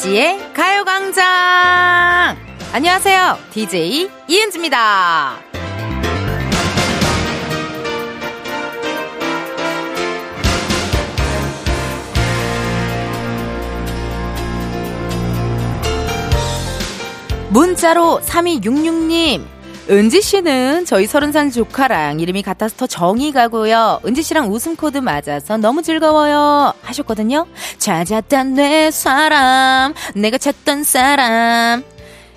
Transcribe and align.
이은지의 0.00 0.54
가요광장! 0.54 1.24
안녕하세요. 2.72 3.38
DJ 3.52 4.08
이은지입니다. 4.28 5.36
문자로 17.50 18.20
3266님. 18.24 19.59
은지 19.90 20.22
씨는 20.22 20.84
저희 20.84 21.06
서른 21.08 21.32
살 21.32 21.50
조카랑 21.50 22.20
이름이 22.20 22.42
같아서 22.42 22.76
더 22.76 22.86
정이 22.86 23.32
가고요. 23.32 24.00
은지 24.06 24.22
씨랑 24.22 24.52
웃음 24.52 24.76
코드 24.76 24.98
맞아서 24.98 25.56
너무 25.56 25.82
즐거워요. 25.82 26.72
하셨거든요. 26.82 27.48
찾았단 27.78 28.54
내 28.54 28.92
사람, 28.92 29.92
내가 30.14 30.38
찾던 30.38 30.84
사람. 30.84 31.82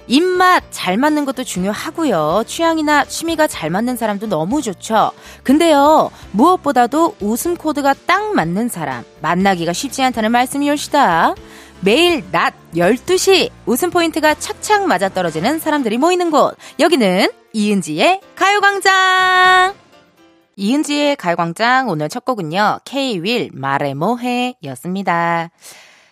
입맛 0.07 0.63
잘 0.71 0.97
맞는 0.97 1.25
것도 1.25 1.43
중요하고요. 1.43 2.43
취향이나 2.47 3.05
취미가 3.05 3.45
잘 3.45 3.69
맞는 3.69 3.97
사람도 3.97 4.27
너무 4.27 4.63
좋죠. 4.63 5.11
근데요, 5.43 6.09
무엇보다도 6.31 7.17
웃음 7.21 7.55
코드가 7.55 7.93
딱 8.07 8.33
맞는 8.33 8.67
사람, 8.67 9.03
만나기가 9.21 9.73
쉽지 9.73 10.01
않다는 10.01 10.31
말씀이올시다. 10.31 11.35
매일 11.83 12.23
낮 12.31 12.53
12시 12.75 13.49
웃음 13.65 13.89
포인트가 13.89 14.35
착착 14.35 14.87
맞아떨어지는 14.87 15.59
사람들이 15.59 15.97
모이는 15.97 16.31
곳. 16.31 16.55
여기는 16.79 17.27
이은지의 17.51 18.21
가요광장! 18.35 19.75
이은지의 20.55 21.17
가요광장 21.17 21.89
오늘 21.89 22.07
첫 22.07 22.23
곡은요. 22.23 22.79
K-윌 22.85 23.49
말해 23.51 23.93
뭐해 23.95 24.55
였습니다. 24.63 25.49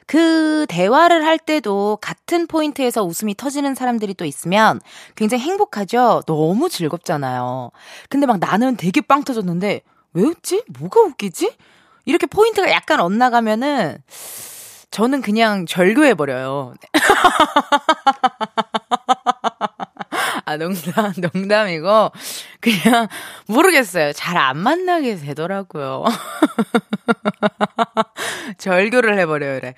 그 0.08 0.66
대화를 0.68 1.26
할 1.26 1.40
때도 1.40 2.00
같은 2.02 2.48
포인트에서 2.48 3.04
웃음이 3.04 3.36
터지는 3.36 3.74
사람들이 3.74 4.14
또 4.16 4.26
있으면 4.26 4.82
굉장히 5.16 5.44
행복하죠? 5.44 6.24
너무 6.28 6.68
즐겁잖아요. 6.68 7.72
근데 8.10 8.26
막 8.26 8.40
나는 8.40 8.76
되게 8.76 9.00
빵 9.00 9.24
터졌는데 9.24 9.84
왜 10.14 10.22
웃지? 10.22 10.66
뭐가 10.80 11.00
웃기지? 11.00 11.56
이렇게 12.04 12.26
포인트가 12.26 12.70
약간 12.72 13.00
엇나가면은 13.00 14.00
저는 14.92 15.22
그냥 15.22 15.66
절교해버려요. 15.66 16.76
아, 20.52 20.58
농담, 20.58 21.14
농담이고, 21.34 22.12
그냥, 22.60 23.08
모르겠어요. 23.48 24.12
잘 24.14 24.38
안 24.38 24.58
만나게 24.58 25.16
되더라고요. 25.18 26.04
절교를 28.58 29.18
해버려요, 29.20 29.60
그래. 29.60 29.76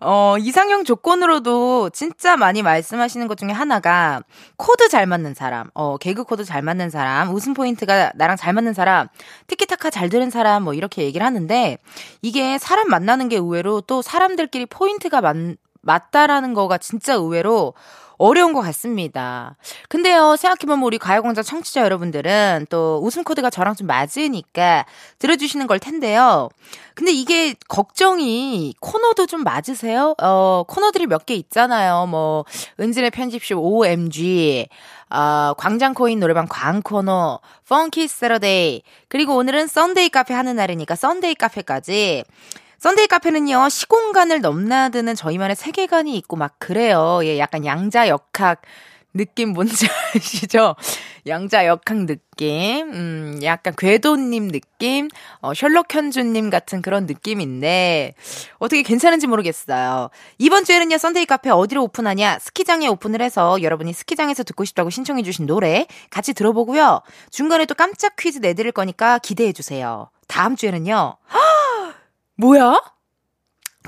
어, 0.00 0.36
이상형 0.38 0.84
조건으로도 0.84 1.90
진짜 1.90 2.36
많이 2.36 2.62
말씀하시는 2.62 3.26
것 3.26 3.36
중에 3.38 3.50
하나가, 3.50 4.22
코드 4.56 4.88
잘 4.88 5.06
맞는 5.06 5.34
사람, 5.34 5.70
어, 5.74 5.96
개그 5.96 6.24
코드 6.24 6.44
잘 6.44 6.62
맞는 6.62 6.90
사람, 6.90 7.30
웃음 7.34 7.54
포인트가 7.54 8.12
나랑 8.14 8.36
잘 8.36 8.52
맞는 8.52 8.74
사람, 8.74 9.08
티키타카 9.46 9.90
잘 9.90 10.08
되는 10.08 10.30
사람, 10.30 10.64
뭐, 10.64 10.74
이렇게 10.74 11.02
얘기를 11.02 11.24
하는데, 11.26 11.78
이게 12.20 12.58
사람 12.58 12.88
만나는 12.88 13.28
게 13.28 13.36
의외로 13.36 13.80
또 13.80 14.02
사람들끼리 14.02 14.66
포인트가 14.66 15.20
맞, 15.20 15.36
맞다라는 15.82 16.54
거가 16.54 16.78
진짜 16.78 17.14
의외로 17.14 17.74
어려운 18.22 18.52
것 18.52 18.60
같습니다. 18.60 19.56
근데요, 19.88 20.36
생각해보면 20.36 20.84
우리 20.84 20.98
가요광장 20.98 21.42
청취자 21.42 21.82
여러분들은 21.82 22.66
또 22.70 23.00
웃음 23.02 23.24
코드가 23.24 23.50
저랑 23.50 23.74
좀 23.74 23.86
맞으니까 23.88 24.84
들어주시는 25.18 25.66
걸 25.66 25.78
텐데요. 25.80 26.48
근데 26.94 27.10
이게 27.12 27.54
걱정이 27.68 28.74
코너도 28.80 29.26
좀 29.26 29.42
맞으세요? 29.42 30.14
어, 30.22 30.62
코너들이 30.68 31.06
몇 31.06 31.22
개 31.26 31.34
있잖아요. 31.34 32.06
뭐, 32.06 32.44
은진의 32.80 33.10
편집쇼 33.10 33.58
OMG, 33.60 34.68
어, 35.10 35.54
광장코인 35.56 36.18
노래방 36.20 36.46
광코너, 36.48 37.40
펑키 37.68 38.08
세러데이, 38.08 38.82
그리고 39.08 39.36
오늘은 39.36 39.66
썬데이 39.66 40.08
카페 40.10 40.34
하는 40.34 40.56
날이니까 40.56 40.94
썬데이 40.96 41.34
카페까지 41.36 42.24
썬데이 42.82 43.06
카페는요, 43.06 43.68
시공간을 43.68 44.40
넘나드는 44.40 45.14
저희만의 45.14 45.54
세계관이 45.54 46.16
있고 46.18 46.34
막 46.34 46.56
그래요. 46.58 47.20
예, 47.22 47.38
약간 47.38 47.64
양자 47.64 48.08
역학 48.08 48.60
느낌 49.14 49.50
뭔지 49.50 49.86
아시죠? 50.16 50.74
양자 51.28 51.66
역학 51.66 52.06
느낌, 52.06 52.90
음, 52.92 53.40
약간 53.44 53.72
궤도님 53.78 54.50
느낌, 54.50 55.06
어, 55.42 55.54
셜록 55.54 55.94
현준님 55.94 56.50
같은 56.50 56.82
그런 56.82 57.06
느낌인데, 57.06 58.14
어떻게 58.58 58.82
괜찮은지 58.82 59.28
모르겠어요. 59.28 60.10
이번 60.38 60.64
주에는요, 60.64 60.98
썬데이 60.98 61.26
카페 61.26 61.50
어디로 61.50 61.84
오픈하냐? 61.84 62.40
스키장에 62.40 62.88
오픈을 62.88 63.22
해서 63.22 63.62
여러분이 63.62 63.92
스키장에서 63.92 64.42
듣고 64.42 64.64
싶다고 64.64 64.90
신청해주신 64.90 65.46
노래 65.46 65.86
같이 66.10 66.34
들어보고요. 66.34 67.02
중간에 67.30 67.64
또 67.66 67.76
깜짝 67.76 68.16
퀴즈 68.16 68.40
내드릴 68.40 68.72
거니까 68.72 69.18
기대해주세요. 69.18 70.10
다음 70.26 70.56
주에는요, 70.56 71.16
뭐야? 72.36 72.91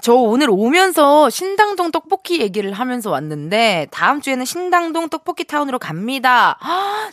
저 0.02 0.12
오늘 0.12 0.48
오면서 0.50 1.30
신당동 1.30 1.92
떡볶이 1.92 2.40
얘기를 2.40 2.72
하면서 2.72 3.10
왔는데 3.10 3.86
다음 3.90 4.20
주에는 4.20 4.44
신당동 4.44 5.08
떡볶이 5.08 5.44
타운으로 5.44 5.78
갑니다. 5.78 6.58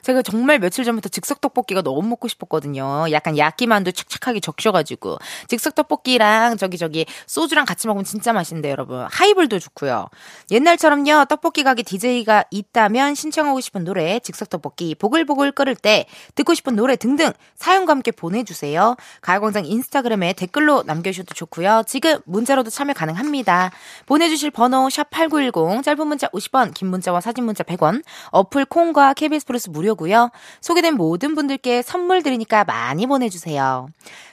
제가 0.02 0.24
정말 0.24 0.58
며칠 0.60 0.84
전부터 0.84 1.10
즉석 1.10 1.42
떡볶이가 1.42 1.84
너무 1.84 2.02
먹고 2.10 2.28
싶었거든요. 2.28 3.06
약간 3.12 3.38
야끼만두 3.38 3.92
착착하게 3.94 4.40
적셔가지고 4.40 5.20
즉석 5.48 5.76
떡볶이랑 5.76 6.58
저기 6.58 6.78
저기 6.78 7.06
소주랑 7.28 7.66
같이 7.66 7.88
먹으면 7.88 8.04
진짜 8.04 8.34
맛있는데 8.34 8.72
여러분 8.72 9.06
하이볼도 9.10 9.60
좋고요. 9.60 10.08
옛날처럼요 10.50 11.26
떡볶이 11.26 11.64
가게 11.64 11.84
DJ가 11.84 12.46
있다면 12.50 13.14
신청하고 13.14 13.62
싶은 13.62 13.84
노래 13.84 14.20
즉석 14.20 14.50
떡볶이 14.50 14.96
보글보글 14.96 15.52
끓을 15.52 15.76
때 15.76 16.08
듣고 16.34 16.56
싶은 16.56 16.76
노래 16.76 16.96
등등 16.96 17.32
사연과 17.56 17.92
함께 17.94 18.12
보내주세요. 18.12 18.96
가요광장 19.22 19.66
인스타그램에 19.66 20.34
댓글로 20.34 20.84
남겨주셔도 20.88 21.36
좋고요. 21.36 21.84
지금 21.86 22.18
문자로도 22.26 22.71
참여 22.72 22.94
가능합니다. 22.94 23.72
보내주실 24.06 24.52
번호 24.52 24.88
샵8910 24.88 25.84
짧은 25.84 26.08
문자 26.08 26.28
50원 26.28 26.74
긴 26.74 26.90
문자와 26.90 27.22
사진 27.22 27.44
문자 27.46 27.64
100원 27.64 28.04
어플 28.32 28.66
콩과 28.66 29.14
KBS 29.14 29.46
플러스 29.46 29.70
무료고요. 29.70 30.32
소개된 30.62 30.96
모든 30.96 31.36
분들께 31.36 31.82
선물 31.82 32.24
드리니까 32.24 32.64
많이 32.64 33.06
보내주세요. 33.06 33.88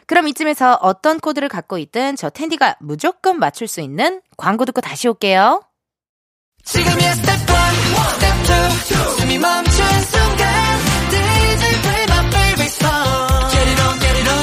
그럼 0.07 0.29
이쯤에서 0.29 0.79
어떤 0.81 1.21
코드를 1.21 1.49
갖고 1.49 1.79
있든 1.79 2.17
저 2.17 2.31
텐디가 2.31 2.77
무조건 2.81 3.39
맞출 3.39 3.69
수 3.69 3.81
있는 3.81 4.21
광고 4.37 4.65
듣고 4.65 4.81
다시 4.81 5.09
올게요. 5.09 5.63
지금이야 6.65 7.15
스텝 7.15 7.29
1, 7.29 7.47
스텝 8.15 9.17
2, 9.17 9.21
숨이 9.21 9.39
멈춘 9.39 9.87
순간 10.03 10.69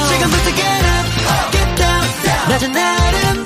지금부터 0.08 0.50
get 0.56 0.86
up, 0.86 1.52
get 1.52 1.76
down 1.76 2.06
낮은 2.48 2.76
아름 2.76 3.45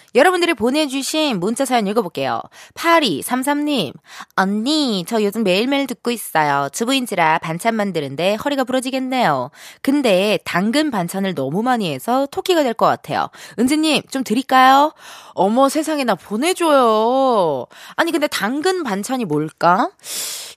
여러분들이 0.13 0.53
보내주신 0.53 1.39
문자 1.39 1.63
사연 1.65 1.87
읽어볼게요. 1.87 2.41
8233님, 2.73 3.93
언니, 4.35 5.05
저 5.07 5.23
요즘 5.23 5.43
매일매일 5.43 5.87
듣고 5.87 6.11
있어요. 6.11 6.67
주부인지라 6.73 7.39
반찬 7.39 7.75
만드는데 7.75 8.35
허리가 8.35 8.63
부러지겠네요. 8.65 9.51
근데 9.81 10.39
당근 10.43 10.91
반찬을 10.91 11.33
너무 11.35 11.63
많이 11.63 11.93
해서 11.93 12.27
토끼가 12.31 12.63
될 12.63 12.73
것 12.73 12.85
같아요. 12.87 13.27
은지님, 13.59 14.03
좀 14.09 14.23
드릴까요? 14.23 14.93
어머, 15.33 15.69
세상에 15.69 16.03
나 16.03 16.15
보내줘요. 16.15 17.65
아니, 17.95 18.11
근데 18.11 18.27
당근 18.27 18.83
반찬이 18.83 19.25
뭘까? 19.25 19.91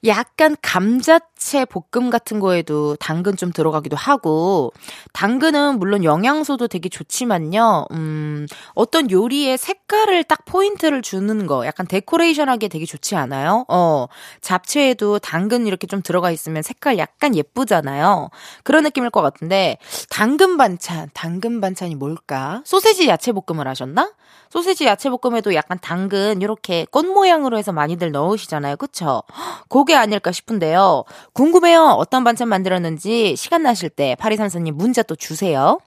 약간 0.05 0.55
감자채 0.61 1.65
볶음 1.65 2.09
같은 2.09 2.39
거에도 2.39 2.95
당근 2.97 3.35
좀 3.37 3.51
들어가기도 3.51 3.95
하고, 3.95 4.71
당근은 5.13 5.79
물론 5.79 6.03
영양소도 6.03 6.67
되게 6.67 6.89
좋지만요, 6.89 7.87
음, 7.91 8.45
어떤 8.75 9.09
요리 9.11 9.44
에 9.49 9.57
색깔을 9.57 10.23
딱 10.23 10.45
포인트를 10.45 11.01
주는 11.01 11.45
거, 11.47 11.65
약간 11.65 11.87
데코레이션 11.87 12.49
하기에 12.49 12.69
되게 12.69 12.85
좋지 12.85 13.15
않아요? 13.15 13.65
어, 13.67 14.07
잡채에도 14.41 15.19
당근 15.19 15.67
이렇게 15.67 15.87
좀 15.87 16.01
들어가 16.01 16.31
있으면 16.31 16.63
색깔 16.63 16.97
약간 16.97 17.35
예쁘잖아요? 17.35 18.29
그런 18.63 18.83
느낌일 18.83 19.09
것 19.09 19.21
같은데, 19.21 19.77
당근 20.09 20.57
반찬, 20.57 21.09
당근 21.13 21.61
반찬이 21.61 21.95
뭘까? 21.95 22.61
소세지 22.65 23.07
야채 23.07 23.31
볶음을 23.31 23.67
하셨나? 23.67 24.11
소세지 24.49 24.85
야채 24.85 25.09
볶음에도 25.09 25.53
약간 25.55 25.77
당근 25.81 26.41
이렇게 26.41 26.85
꽃 26.91 27.05
모양으로 27.05 27.57
해서 27.57 27.71
많이들 27.71 28.11
넣으시잖아요. 28.11 28.77
그쵸? 28.77 29.23
그게 29.69 29.95
아닐까 29.95 30.31
싶은데요. 30.31 31.03
궁금해요. 31.33 31.83
어떤 31.97 32.23
반찬 32.23 32.47
만들었는지 32.47 33.35
시간 33.35 33.63
나실 33.63 33.89
때 33.89 34.15
파리삼사님 34.19 34.77
문자 34.77 35.03
또 35.03 35.15
주세요. 35.15 35.79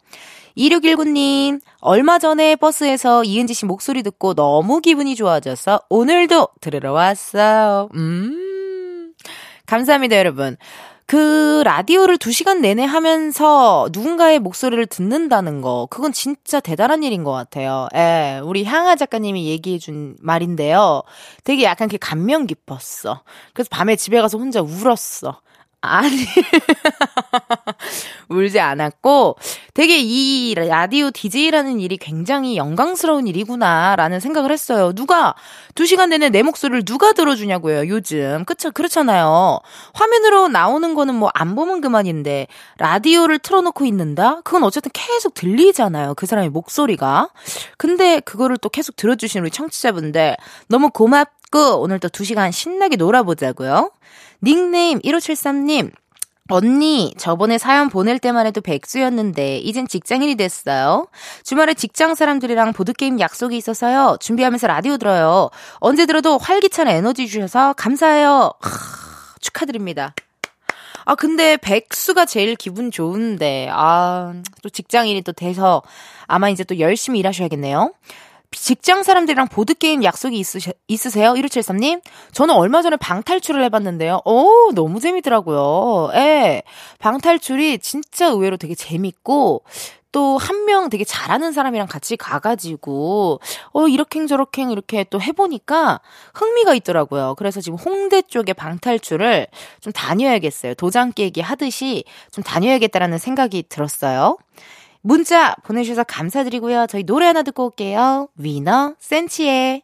2619님, 0.58 1.60
얼마 1.80 2.18
전에 2.18 2.56
버스에서 2.56 3.22
이은지 3.22 3.54
씨 3.54 3.64
목소리 3.64 4.02
듣고 4.02 4.34
너무 4.34 4.80
기분이 4.80 5.14
좋아져서 5.14 5.82
오늘도 5.88 6.48
들으러 6.60 6.92
왔어요. 6.92 7.88
음. 7.94 9.14
감사합니다, 9.66 10.18
여러분. 10.18 10.56
그 11.06 11.62
라디오를 11.64 12.18
두 12.18 12.32
시간 12.32 12.60
내내 12.60 12.84
하면서 12.84 13.88
누군가의 13.92 14.40
목소리를 14.40 14.84
듣는다는 14.86 15.62
거, 15.62 15.86
그건 15.88 16.12
진짜 16.12 16.60
대단한 16.60 17.02
일인 17.02 17.24
것 17.24 17.32
같아요. 17.32 17.88
예, 17.94 18.40
우리 18.44 18.64
향아 18.64 18.96
작가님이 18.96 19.46
얘기해준 19.46 20.16
말인데요. 20.20 21.02
되게 21.44 21.62
약간 21.62 21.88
그 21.88 21.96
감명 21.98 22.46
깊었어. 22.46 23.22
그래서 23.54 23.68
밤에 23.70 23.96
집에 23.96 24.20
가서 24.20 24.36
혼자 24.36 24.60
울었어. 24.60 25.40
아니. 25.80 26.16
울지 28.28 28.60
않았고 28.60 29.36
되게 29.72 29.98
이 30.00 30.54
라디오 30.54 31.10
DJ라는 31.10 31.80
일이 31.80 31.96
굉장히 31.96 32.56
영광스러운 32.56 33.26
일이구나라는 33.26 34.20
생각을 34.20 34.52
했어요. 34.52 34.92
누가 34.92 35.34
두 35.74 35.86
시간 35.86 36.10
내내 36.10 36.28
내 36.28 36.42
목소리를 36.42 36.84
누가 36.84 37.12
들어주냐고요, 37.12 37.88
요즘. 37.88 38.44
그쵸, 38.44 38.70
그렇잖아요. 38.72 39.60
화면으로 39.94 40.48
나오는 40.48 40.94
거는 40.94 41.14
뭐 41.14 41.28
안 41.34 41.54
보면 41.54 41.80
그만인데 41.80 42.46
라디오를 42.78 43.38
틀어놓고 43.38 43.84
있는다? 43.84 44.40
그건 44.42 44.64
어쨌든 44.64 44.90
계속 44.92 45.34
들리잖아요. 45.34 46.14
그 46.14 46.26
사람의 46.26 46.50
목소리가. 46.50 47.28
근데 47.76 48.20
그거를 48.20 48.56
또 48.58 48.68
계속 48.68 48.96
들어주신 48.96 49.42
우리 49.42 49.50
청취자분들 49.50 50.36
너무 50.68 50.90
고맙 50.90 51.30
고 51.50 51.80
오늘 51.80 51.98
또두 51.98 52.24
시간 52.24 52.50
신나게 52.52 52.96
놀아보자고요. 52.96 53.90
닉네임 54.42 55.00
1573님. 55.00 55.92
언니, 56.50 57.12
저번에 57.18 57.58
사연 57.58 57.90
보낼 57.90 58.18
때만 58.18 58.46
해도 58.46 58.62
백수였는데, 58.62 59.58
이젠 59.58 59.86
직장인이 59.86 60.34
됐어요. 60.36 61.08
주말에 61.44 61.74
직장 61.74 62.14
사람들이랑 62.14 62.72
보드게임 62.72 63.20
약속이 63.20 63.54
있어서요. 63.56 64.16
준비하면서 64.18 64.66
라디오 64.66 64.96
들어요. 64.96 65.50
언제 65.74 66.06
들어도 66.06 66.38
활기찬 66.38 66.88
에너지 66.88 67.28
주셔서 67.28 67.74
감사해요. 67.74 68.54
하, 68.60 68.70
축하드립니다. 69.40 70.14
아, 71.04 71.14
근데 71.14 71.58
백수가 71.58 72.24
제일 72.24 72.56
기분 72.56 72.90
좋은데, 72.90 73.68
아, 73.70 74.32
또 74.62 74.70
직장인이 74.70 75.20
또 75.22 75.32
돼서 75.32 75.82
아마 76.26 76.48
이제 76.48 76.64
또 76.64 76.78
열심히 76.78 77.18
일하셔야겠네요. 77.18 77.92
직장 78.50 79.02
사람들이랑 79.02 79.48
보드게임 79.48 80.02
약속이 80.04 80.38
있으셔, 80.38 80.72
있으세요? 80.88 81.34
1573님? 81.34 82.00
저는 82.32 82.54
얼마 82.54 82.80
전에 82.82 82.96
방탈출을 82.96 83.62
해봤는데요. 83.64 84.22
오, 84.24 84.72
너무 84.74 85.00
재밌더라고요. 85.00 86.10
예. 86.14 86.62
방탈출이 86.98 87.78
진짜 87.80 88.26
의외로 88.28 88.56
되게 88.56 88.74
재밌고, 88.74 89.64
또 90.10 90.38
한 90.38 90.64
명 90.64 90.88
되게 90.88 91.04
잘하는 91.04 91.52
사람이랑 91.52 91.86
같이 91.86 92.16
가가지고, 92.16 93.40
어, 93.74 93.88
이렇게 93.88 94.26
저렇게 94.26 94.62
이렇게 94.62 95.04
또 95.04 95.20
해보니까 95.20 96.00
흥미가 96.34 96.74
있더라고요. 96.74 97.34
그래서 97.36 97.60
지금 97.60 97.78
홍대 97.78 98.22
쪽에 98.22 98.54
방탈출을 98.54 99.46
좀 99.82 99.92
다녀야겠어요. 99.92 100.74
도장 100.74 101.12
깨기 101.12 101.42
하듯이 101.42 102.04
좀 102.32 102.42
다녀야겠다라는 102.42 103.18
생각이 103.18 103.64
들었어요. 103.68 104.38
문자 105.00 105.54
보내주셔서 105.64 106.04
감사드리고요. 106.04 106.86
저희 106.88 107.04
노래 107.04 107.26
하나 107.26 107.42
듣고 107.42 107.66
올게요. 107.66 108.28
위너 108.36 108.94
센치의 108.98 109.82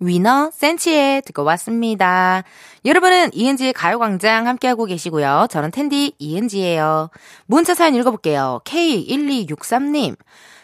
위너 0.00 0.50
센치에 0.52 1.22
듣고 1.24 1.44
왔습니다. 1.44 2.42
여러분은 2.84 3.30
이은지의 3.32 3.72
가요광장 3.72 4.46
함께하고 4.46 4.84
계시고요. 4.84 5.46
저는 5.50 5.70
텐디 5.70 6.12
이은지예요. 6.18 7.10
문자 7.46 7.74
사연 7.74 7.94
읽어볼게요. 7.94 8.60
K1263님. 8.64 10.16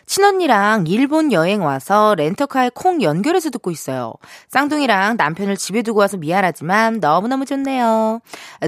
친언니랑 0.06 0.88
일본 0.88 1.30
여행 1.30 1.64
와서 1.64 2.16
렌터카에 2.16 2.72
콩 2.74 3.00
연결해서 3.00 3.48
듣고 3.50 3.70
있어요. 3.70 4.12
쌍둥이랑 4.48 5.16
남편을 5.16 5.56
집에 5.56 5.82
두고 5.82 6.00
와서 6.00 6.16
미안하지만 6.16 6.98
너무너무 6.98 7.46
좋네요. 7.46 8.20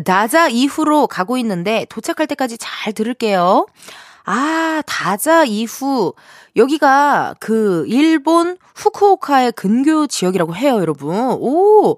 다자 0.04 0.46
이후로 0.46 1.08
가고 1.08 1.36
있는데 1.38 1.84
도착할 1.90 2.28
때까지 2.28 2.58
잘 2.58 2.92
들을게요. 2.92 3.66
아, 4.24 4.82
다자 4.86 5.44
이후 5.44 6.14
여기가 6.56 7.34
그 7.40 7.84
일본 7.88 8.56
후쿠오카의 8.74 9.52
근교 9.52 10.06
지역이라고 10.06 10.54
해요, 10.54 10.78
여러분. 10.80 11.16
오. 11.40 11.96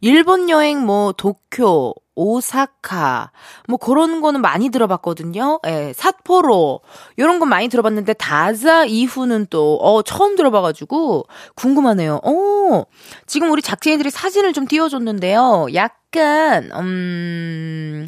일본 0.00 0.50
여행 0.50 0.84
뭐 0.84 1.12
도쿄, 1.12 1.94
오사카 2.16 3.32
뭐 3.66 3.76
그런 3.76 4.20
거는 4.20 4.40
많이 4.40 4.68
들어봤거든요. 4.68 5.58
예, 5.66 5.92
삿포로 5.96 6.80
요런 7.18 7.40
건 7.40 7.48
많이 7.48 7.68
들어봤는데 7.68 8.12
다자 8.14 8.84
이후는 8.84 9.46
또 9.50 9.78
어 9.80 10.02
처음 10.02 10.36
들어봐 10.36 10.60
가지고 10.60 11.24
궁금하네요. 11.56 12.20
어. 12.22 12.84
지금 13.26 13.50
우리 13.50 13.62
작진이들이 13.62 14.10
사진을 14.10 14.52
좀 14.52 14.66
띄워 14.66 14.88
줬는데요. 14.88 15.66
약간 15.74 16.70
음 16.74 18.06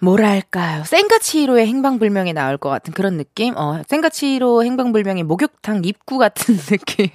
뭐랄까요. 0.00 0.84
생가치로의 0.84 1.66
행방불명에 1.66 2.32
나올 2.32 2.56
것 2.56 2.68
같은 2.68 2.92
그런 2.92 3.16
느낌? 3.16 3.56
어, 3.56 3.82
생가치로 3.88 4.64
행방불명의 4.64 5.24
목욕탕 5.24 5.82
입구 5.84 6.18
같은 6.18 6.56
느낌. 6.68 7.08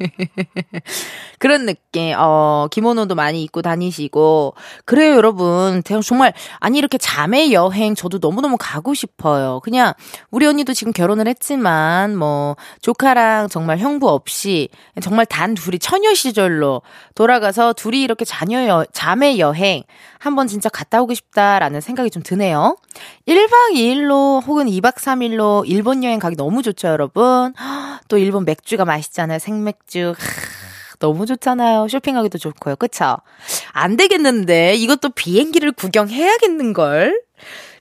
그런 1.40 1.66
느낌. 1.66 2.14
어, 2.18 2.68
기모노도 2.72 3.16
많이 3.16 3.44
입고 3.44 3.62
다니시고. 3.62 4.56
그래요, 4.86 5.16
여러분. 5.16 5.82
정말, 6.04 6.34
아니, 6.60 6.78
이렇게 6.78 6.98
자매 6.98 7.52
여행 7.52 7.96
저도 7.96 8.20
너무너무 8.20 8.58
가고 8.60 8.94
싶어요. 8.94 9.60
그냥, 9.64 9.94
우리 10.32 10.46
언니도 10.46 10.74
지금 10.74 10.92
결혼을 10.94 11.28
했지만, 11.28 12.18
뭐, 12.18 12.56
조카랑 12.82 13.50
정말 13.50 13.78
형부 13.78 14.10
없이, 14.10 14.70
정말 15.02 15.26
단 15.26 15.54
둘이 15.54 15.80
처녀 15.80 16.14
시절로 16.14 16.82
돌아가서 17.16 17.74
둘이 17.74 18.02
이렇게 18.02 18.26
자녀 18.26 18.66
여, 18.68 18.86
자매 18.92 19.38
여행 19.40 19.84
한번 20.20 20.48
진짜 20.48 20.70
갔다 20.70 21.02
오고 21.02 21.14
싶다라는 21.14 21.82
생각이 21.82 22.10
좀 22.10 22.24
드네 22.24 22.54
요. 22.74 22.78
1박 23.28 23.76
2일로 23.76 24.44
혹은 24.46 24.66
2박 24.68 24.96
3일로 24.96 25.64
일본 25.68 26.04
여행 26.04 26.20
가기 26.20 26.36
너무 26.36 26.62
좋죠, 26.62 26.88
여러분. 26.90 27.54
또 28.10 28.18
일본 28.18 28.46
맥주가 28.46 28.86
맛있잖아요. 28.86 29.40
생맥주. 29.40 30.16
너무 31.00 31.26
좋잖아요. 31.26 31.88
쇼핑하기도 31.90 32.38
좋고요. 32.38 32.76
그쵸? 32.78 33.18
안 33.74 33.98
되겠는데 33.98 34.76
이것도 34.76 35.10
비행기를 35.10 35.74
구경해야겠는걸? 35.74 37.22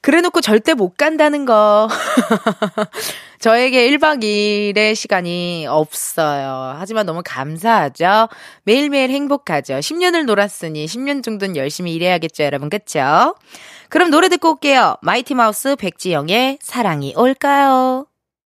그래 0.03 0.21
놓고 0.21 0.41
절대 0.41 0.75
못 0.75 0.97
간다는 0.97 1.45
거. 1.47 1.89
저에게 3.39 3.89
1박 3.91 4.23
2일의 4.23 4.97
시간이 4.97 5.67
없어요. 5.69 6.75
하지만 6.77 7.07
너무 7.07 7.23
감사하죠? 7.25 8.29
매일매일 8.65 9.11
행복하죠? 9.11 9.75
10년을 9.75 10.25
놀았으니 10.25 10.87
10년 10.87 11.23
정도는 11.23 11.57
열심히 11.57 11.95
일해야겠죠, 11.95 12.43
여러분. 12.43 12.69
그쵸? 12.69 13.37
그럼 13.89 14.11
노래 14.11 14.29
듣고 14.29 14.51
올게요. 14.51 14.97
마이티 15.03 15.35
마우스 15.35 15.77
백지영의 15.77 16.59
사랑이 16.61 17.15
올까요? 17.17 18.07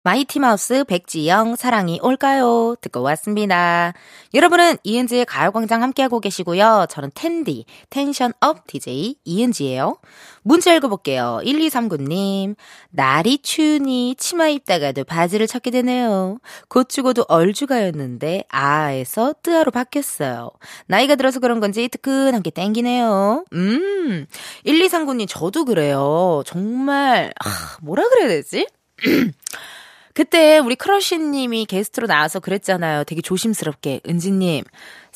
마이티마우스 0.07 0.85
백지영 0.85 1.57
사랑이 1.57 1.99
올까요? 2.01 2.77
듣고 2.79 3.01
왔습니다. 3.01 3.91
여러분은 4.33 4.77
이은지의 4.83 5.25
가요광장 5.25 5.83
함께하고 5.83 6.21
계시고요. 6.21 6.85
저는 6.89 7.11
텐디, 7.13 7.65
tension 7.89 8.50
up 8.50 8.67
DJ 8.67 9.17
이은지예요. 9.25 9.97
문자 10.43 10.73
읽어볼게요. 10.73 11.41
1239님, 11.43 12.55
날이 12.89 13.39
추우니 13.39 14.15
치마 14.17 14.47
입다가도 14.47 15.03
바지를 15.03 15.45
찾게 15.45 15.71
되네요. 15.71 16.37
곧 16.69 16.87
죽어도 16.87 17.25
얼죽아였는데 17.27 18.45
아아에서 18.47 19.33
뜨아로 19.43 19.71
바뀌었어요. 19.71 20.51
나이가 20.85 21.15
들어서 21.15 21.41
그런 21.41 21.59
건지 21.59 21.89
뜨끈한 21.89 22.43
게 22.43 22.49
땡기네요. 22.49 23.43
음, 23.51 24.25
1239님 24.65 25.25
저도 25.27 25.65
그래요. 25.65 26.43
정말, 26.45 27.33
아, 27.43 27.77
뭐라 27.81 28.07
그래야 28.07 28.29
되지? 28.29 28.67
그때 30.17 30.57
우리 30.57 30.75
크러쉬님이 30.75 31.67
게스트로 31.67 32.07
나와서 32.07 32.39
그랬잖아요. 32.39 33.03
되게 33.03 33.21
조심스럽게. 33.21 34.01
은지님, 34.09 34.63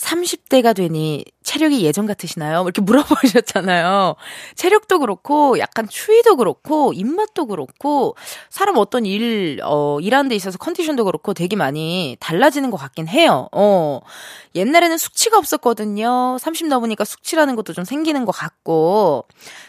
30대가 0.01 0.75
되니 0.75 1.23
체력이 1.43 1.83
예전 1.83 2.05
같으시나요? 2.05 2.61
이렇게 2.63 2.81
물어보셨잖아요. 2.81 4.15
체력도 4.55 4.99
그렇고, 4.99 5.57
약간 5.59 5.87
추위도 5.87 6.35
그렇고, 6.35 6.93
입맛도 6.93 7.47
그렇고, 7.47 8.15
사람 8.49 8.77
어떤 8.77 9.05
일, 9.05 9.59
어, 9.63 9.99
일하는 10.01 10.29
데 10.29 10.35
있어서 10.35 10.57
컨디션도 10.57 11.03
그렇고 11.05 11.33
되게 11.33 11.55
많이 11.55 12.15
달라지는 12.19 12.69
것 12.69 12.77
같긴 12.77 13.07
해요. 13.07 13.47
어, 13.51 14.01
옛날에는 14.55 14.97
숙취가 14.97 15.37
없었거든요. 15.37 16.37
30 16.39 16.67
넘으니까 16.67 17.05
숙취라는 17.05 17.55
것도 17.55 17.73
좀 17.73 17.85
생기는 17.85 18.25
것 18.25 18.31
같고, 18.31 19.25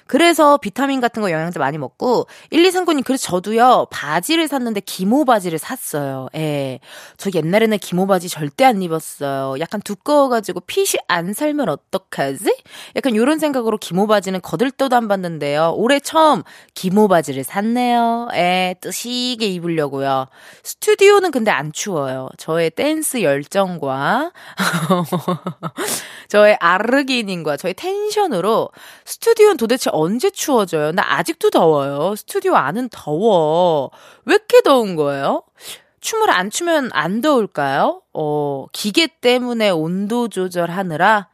그래서 0.06 0.58
비타민 0.58 1.00
같은 1.00 1.22
거 1.22 1.30
영양제 1.30 1.58
많이 1.58 1.78
먹고, 1.78 2.26
1, 2.50 2.64
2, 2.64 2.70
3군님, 2.70 3.04
그래서 3.04 3.22
저도요, 3.28 3.86
바지를 3.90 4.46
샀는데 4.46 4.80
기모 4.80 5.24
바지를 5.24 5.58
샀어요. 5.58 6.28
예. 6.36 6.80
저 7.16 7.30
옛날에는 7.34 7.78
기모 7.78 8.06
바지 8.06 8.28
절대 8.28 8.64
안 8.64 8.82
입었어요. 8.82 9.58
약간 9.58 9.80
두꺼 9.80 10.21
워 10.22 10.32
더워가지고 10.32 10.60
핏이 10.60 11.00
안 11.08 11.32
살면 11.32 11.68
어떡하지? 11.68 12.54
약간 12.96 13.16
요런 13.16 13.38
생각으로 13.38 13.78
기모 13.78 14.06
바지는 14.06 14.40
거들떠도 14.40 14.94
안 14.94 15.08
봤는데요. 15.08 15.74
올해 15.76 15.98
처음 16.00 16.42
기모 16.74 17.08
바지를 17.08 17.44
샀네요. 17.44 18.28
에, 18.34 18.74
뜨시게 18.80 19.46
입으려고요. 19.46 20.26
스튜디오는 20.62 21.30
근데 21.30 21.50
안 21.50 21.72
추워요. 21.72 22.28
저의 22.36 22.70
댄스 22.70 23.22
열정과 23.22 24.32
저의 26.28 26.56
아르기닌과 26.60 27.56
저의 27.56 27.74
텐션으로 27.74 28.70
스튜디오는 29.04 29.56
도대체 29.56 29.90
언제 29.92 30.30
추워져요? 30.30 30.92
나 30.92 31.02
아직도 31.16 31.50
더워요. 31.50 32.14
스튜디오 32.16 32.54
안은 32.54 32.88
더워. 32.90 33.90
왜 34.24 34.34
이렇게 34.34 34.60
더운 34.62 34.96
거예요? 34.96 35.42
춤을 36.02 36.30
안 36.30 36.50
추면 36.50 36.90
안 36.92 37.20
더울까요? 37.20 38.02
어, 38.12 38.66
기계 38.72 39.06
때문에 39.06 39.70
온도 39.70 40.28
조절하느라 40.28 41.28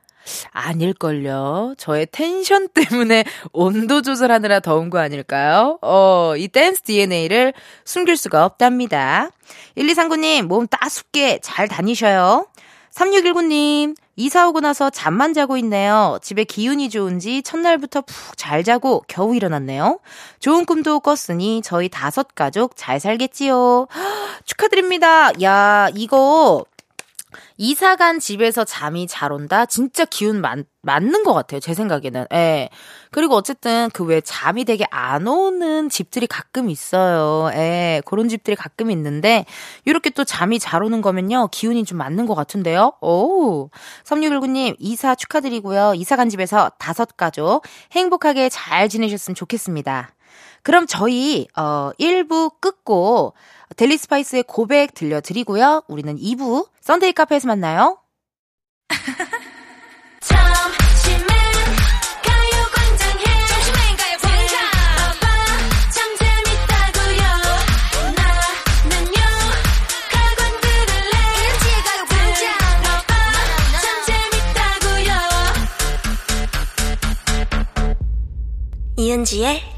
아닐걸요. 0.52 1.74
저의 1.78 2.06
텐션 2.12 2.68
때문에 2.74 3.24
온도 3.52 4.02
조절하느라 4.02 4.60
더운 4.60 4.90
거 4.90 4.98
아닐까요? 4.98 5.78
어, 5.80 6.34
이 6.36 6.48
댄스 6.48 6.82
DNA를 6.82 7.54
숨길 7.84 8.16
수가 8.16 8.44
없답니다. 8.44 9.30
1239님, 9.76 10.42
몸 10.42 10.66
따숩게 10.68 11.40
잘 11.42 11.66
다니셔요. 11.66 12.46
3619님, 12.94 13.96
이사 14.18 14.48
오고 14.48 14.58
나서 14.58 14.90
잠만 14.90 15.32
자고 15.32 15.56
있네요. 15.58 16.18
집에 16.22 16.42
기운이 16.42 16.90
좋은지 16.90 17.40
첫날부터 17.40 18.00
푹 18.00 18.36
잘 18.36 18.64
자고 18.64 19.04
겨우 19.06 19.36
일어났네요. 19.36 20.00
좋은 20.40 20.64
꿈도 20.64 20.98
꿨으니 20.98 21.62
저희 21.62 21.88
다섯 21.88 22.34
가족 22.34 22.72
잘 22.74 22.98
살겠지요. 22.98 23.86
축하드립니다. 24.44 25.30
야, 25.40 25.88
이거 25.94 26.64
이사 27.56 27.96
간 27.96 28.18
집에서 28.18 28.64
잠이 28.64 29.06
잘 29.06 29.32
온다? 29.32 29.66
진짜 29.66 30.04
기운 30.04 30.40
많, 30.40 30.64
맞는 30.82 31.22
것 31.24 31.34
같아요. 31.34 31.60
제 31.60 31.74
생각에는. 31.74 32.26
예. 32.32 32.68
그리고 33.10 33.34
어쨌든 33.36 33.90
그 33.92 34.04
왜 34.04 34.20
잠이 34.20 34.64
되게 34.64 34.84
안 34.90 35.26
오는 35.26 35.88
집들이 35.90 36.26
가끔 36.26 36.70
있어요. 36.70 37.50
예. 37.54 38.00
그런 38.06 38.28
집들이 38.28 38.56
가끔 38.56 38.90
있는데, 38.90 39.44
이렇게 39.84 40.10
또 40.10 40.24
잠이 40.24 40.58
잘 40.58 40.82
오는 40.82 41.02
거면요. 41.02 41.48
기운이 41.48 41.84
좀 41.84 41.98
맞는 41.98 42.26
것 42.26 42.34
같은데요. 42.34 42.92
오. 43.02 43.68
3619님, 44.04 44.76
이사 44.78 45.14
축하드리고요. 45.14 45.92
이사 45.94 46.16
간 46.16 46.28
집에서 46.30 46.70
다섯 46.78 47.16
가족 47.16 47.62
행복하게 47.92 48.48
잘 48.48 48.88
지내셨으면 48.88 49.34
좋겠습니다. 49.34 50.10
그럼 50.62 50.86
저희, 50.86 51.46
어, 51.56 51.90
1부 51.98 52.60
끝곡, 52.60 53.34
델리 53.76 53.96
스파이스의 53.96 54.44
고백 54.44 54.94
들려드리고요. 54.94 55.84
우리는 55.88 56.16
2부 56.16 56.68
썬데이 56.80 57.12
카페에서 57.12 57.46
만나요. 57.48 57.98
이은지의 78.98 79.77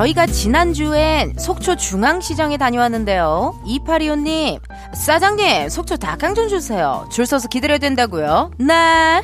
저희가 0.00 0.24
지난주엔 0.24 1.34
속초 1.38 1.76
중앙시장에 1.76 2.56
다녀왔는데요. 2.56 3.60
이파리오님, 3.66 4.58
사장님, 4.94 5.68
속초 5.68 5.98
닭강정 5.98 6.34
좀 6.34 6.48
주세요. 6.48 7.06
줄 7.12 7.26
서서 7.26 7.48
기다려야 7.48 7.76
된다고요? 7.76 8.52
네. 8.56 9.22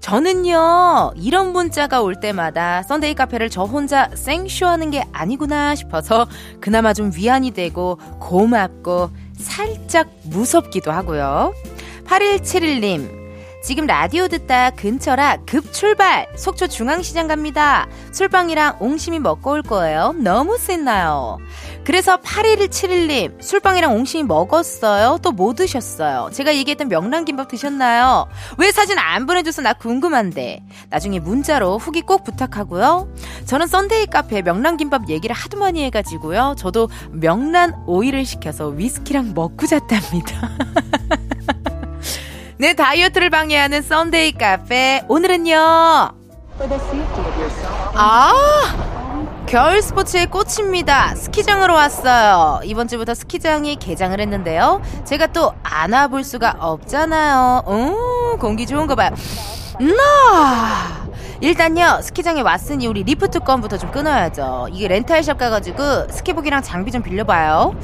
저는요, 0.00 1.14
이런 1.16 1.54
문자가 1.54 2.02
올 2.02 2.16
때마다 2.16 2.82
썬데이 2.82 3.14
카페를 3.14 3.48
저 3.48 3.62
혼자 3.62 4.10
생쇼하는 4.14 4.90
게 4.90 5.06
아니구나 5.10 5.74
싶어서 5.74 6.26
그나마 6.60 6.92
좀 6.92 7.10
위안이 7.14 7.52
되고 7.52 7.98
고맙고 8.20 9.08
살짝 9.38 10.10
무섭기도 10.24 10.92
하고요. 10.92 11.54
8171님, 12.04 13.23
지금 13.64 13.86
라디오 13.86 14.28
듣다 14.28 14.68
근처라 14.68 15.38
급 15.46 15.72
출발! 15.72 16.28
속초 16.36 16.66
중앙시장 16.66 17.28
갑니다. 17.28 17.88
술빵이랑 18.12 18.76
옹심이 18.80 19.18
먹고 19.18 19.52
올 19.52 19.62
거예요. 19.62 20.14
너무 20.18 20.58
신나요. 20.58 21.38
그래서 21.82 22.18
8171님, 22.18 23.40
술빵이랑 23.42 23.94
옹심이 23.94 24.24
먹었어요? 24.24 25.18
또 25.22 25.32
뭐 25.32 25.54
드셨어요? 25.54 26.28
제가 26.32 26.54
얘기했던 26.54 26.88
명란김밥 26.88 27.48
드셨나요? 27.48 28.28
왜 28.58 28.70
사진 28.70 28.98
안 28.98 29.24
보내줘서 29.26 29.62
나 29.62 29.72
궁금한데. 29.72 30.62
나중에 30.90 31.18
문자로 31.18 31.78
후기 31.78 32.02
꼭 32.02 32.22
부탁하고요. 32.22 33.08
저는 33.46 33.66
썬데이 33.66 34.06
카페 34.06 34.42
명란김밥 34.42 35.08
얘기를 35.08 35.34
하도 35.34 35.58
많이 35.58 35.82
해가지고요. 35.84 36.54
저도 36.58 36.90
명란 37.12 37.74
오이를 37.86 38.26
시켜서 38.26 38.68
위스키랑 38.68 39.32
먹고 39.34 39.66
잤답니다. 39.66 40.50
내 42.56 42.74
다이어트를 42.74 43.30
방해하는 43.30 43.82
썬데이 43.82 44.32
카페. 44.32 45.02
오늘은요. 45.08 45.54
아! 47.94 48.32
겨울 49.46 49.82
스포츠의 49.82 50.26
꽃입니다. 50.26 51.14
스키장으로 51.16 51.74
왔어요. 51.74 52.60
이번 52.64 52.88
주부터 52.88 53.14
스키장이 53.14 53.76
개장을 53.76 54.18
했는데요. 54.18 54.82
제가 55.04 55.28
또 55.28 55.66
안 55.66 55.92
와볼 55.92 56.24
수가 56.24 56.56
없잖아요. 56.58 57.64
음, 57.68 58.38
공기 58.38 58.66
좋은 58.66 58.86
거 58.86 58.94
봐요. 58.94 59.10
나! 59.80 61.03
일단요 61.44 62.00
스키장에 62.00 62.40
왔으니 62.40 62.86
우리 62.86 63.02
리프트권부터 63.02 63.76
좀 63.76 63.90
끊어야죠. 63.90 64.68
이게 64.72 64.88
렌탈샵 64.88 65.36
가가지고 65.36 66.08
스키복이랑 66.10 66.62
장비 66.62 66.90
좀 66.90 67.02
빌려봐요. 67.02 67.74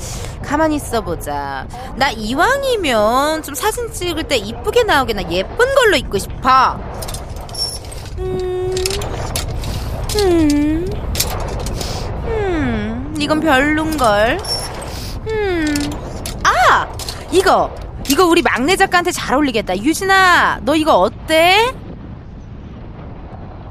가만히 0.42 0.76
있어보자. 0.76 1.66
나 1.96 2.10
이왕이면 2.10 3.42
좀 3.42 3.54
사진 3.54 3.92
찍을 3.92 4.24
때 4.24 4.38
이쁘게 4.38 4.84
나오게 4.84 5.12
나 5.12 5.30
예쁜 5.30 5.74
걸로 5.74 5.96
입고 5.98 6.16
싶어. 6.16 6.80
음, 8.16 8.74
음, 10.16 10.86
음. 12.24 13.14
이건 13.18 13.40
별론걸. 13.40 14.38
음, 15.28 15.74
아 16.44 16.88
이거 17.30 17.70
이거 18.08 18.24
우리 18.24 18.40
막내 18.40 18.74
작가한테 18.74 19.12
잘 19.12 19.34
어울리겠다. 19.34 19.76
유진아 19.76 20.60
너 20.62 20.74
이거 20.74 20.94
어때? 20.94 21.74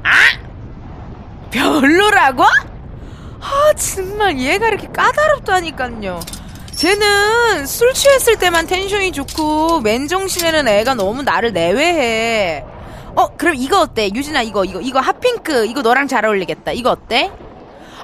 아! 0.03 0.09
별로라고? 1.51 2.43
아, 2.43 3.73
정말 3.75 4.37
얘가 4.39 4.67
이렇게 4.67 4.87
까다롭다니깐요. 4.87 6.19
쟤는 6.75 7.65
술 7.65 7.93
취했을 7.93 8.37
때만 8.37 8.67
텐션이 8.67 9.11
좋고 9.11 9.81
맨정신에는 9.81 10.67
애가 10.67 10.93
너무 10.93 11.23
나를 11.23 11.51
내외해. 11.51 12.63
어, 13.15 13.35
그럼 13.35 13.55
이거 13.55 13.81
어때? 13.81 14.09
유진아 14.13 14.43
이거 14.43 14.63
이거 14.63 14.79
이거 14.79 14.99
핫핑크 14.99 15.65
이거 15.65 15.81
너랑 15.81 16.07
잘 16.07 16.25
어울리겠다. 16.25 16.71
이거 16.71 16.91
어때? 16.91 17.31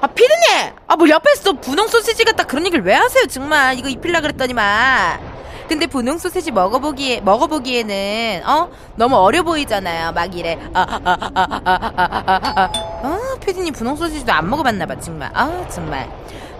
아 0.00 0.06
피디님! 0.08 0.74
아뭐 0.88 1.08
옆에서 1.08 1.54
분홍 1.54 1.88
소시지 1.88 2.24
같다 2.24 2.44
그런 2.44 2.66
얘기를 2.66 2.84
왜 2.84 2.94
하세요 2.94 3.24
정말 3.26 3.78
이거 3.78 3.88
입힐라 3.88 4.20
그랬더니만 4.20 5.35
근데 5.68 5.86
분홍 5.86 6.18
소세지 6.18 6.52
먹어보기에 6.52 7.20
먹어보기에는 7.22 8.42
어 8.46 8.68
너무 8.94 9.16
어려 9.16 9.42
보이잖아요. 9.42 10.12
막 10.12 10.34
이래. 10.36 10.58
아아아아아아아 10.72 12.22
아, 13.02 13.18
피디님 13.44 13.72
분홍 13.74 13.96
소세지도 13.96 14.32
안 14.32 14.48
먹어봤나 14.48 14.86
봐 14.86 14.98
정말. 15.00 15.30
아 15.34 15.66
정말. 15.68 16.08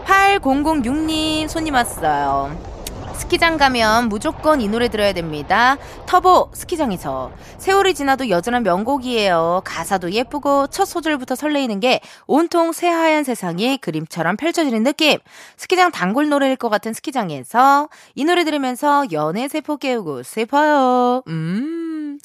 8006님 0.07 1.49
손님 1.49 1.75
왔어요. 1.75 2.75
스키장 3.16 3.56
가면 3.56 4.08
무조건 4.08 4.61
이 4.61 4.68
노래 4.68 4.88
들어야 4.88 5.12
됩니다. 5.12 5.78
터보 6.06 6.50
스키장에서 6.52 7.32
세월이 7.58 7.94
지나도 7.94 8.28
여전한 8.28 8.62
명곡이에요. 8.62 9.62
가사도 9.64 10.12
예쁘고 10.12 10.68
첫 10.68 10.85
소절부터 10.85 11.35
설레이는 11.35 11.80
게 11.80 12.00
온통 12.26 12.73
새하얀 12.73 13.25
세상이 13.25 13.78
그림처럼 13.78 14.37
펼쳐지는 14.37 14.82
느낌. 14.85 15.18
스키장 15.56 15.90
단골 15.90 16.28
노래일 16.28 16.56
것 16.56 16.68
같은 16.68 16.92
스키장에서 16.92 17.88
이 18.14 18.25
노래 18.25 18.44
들으면서 18.44 19.06
연애 19.12 19.49
세포 19.49 19.76
깨우고 19.78 20.23
싶어요. 20.23 21.23
음. 21.26 22.18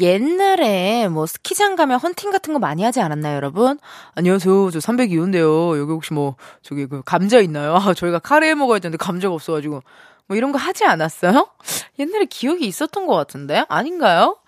옛날에 0.00 1.08
뭐 1.08 1.26
스키장 1.26 1.76
가면 1.76 1.98
헌팅 1.98 2.30
같은 2.30 2.52
거 2.52 2.58
많이 2.58 2.84
하지 2.84 3.00
않았나요, 3.00 3.36
여러분? 3.36 3.78
안녕하세요. 4.14 4.70
저 4.70 4.78
302호인데요. 4.78 5.78
여기 5.78 5.92
혹시 5.92 6.14
뭐, 6.14 6.36
저기 6.62 6.86
그 6.86 7.02
감자 7.04 7.40
있나요? 7.40 7.74
아, 7.74 7.94
저희가 7.94 8.20
카레 8.20 8.54
먹어야 8.54 8.78
되는데 8.78 8.96
감자가 8.96 9.34
없어 9.34 9.52
가지고. 9.52 9.82
뭐 10.28 10.36
이런 10.36 10.52
거 10.52 10.58
하지 10.58 10.84
않았어요? 10.84 11.48
옛날에 11.98 12.26
기억이 12.26 12.66
있었던 12.66 13.06
것 13.06 13.14
같은데? 13.14 13.64
아닌가요? 13.68 14.38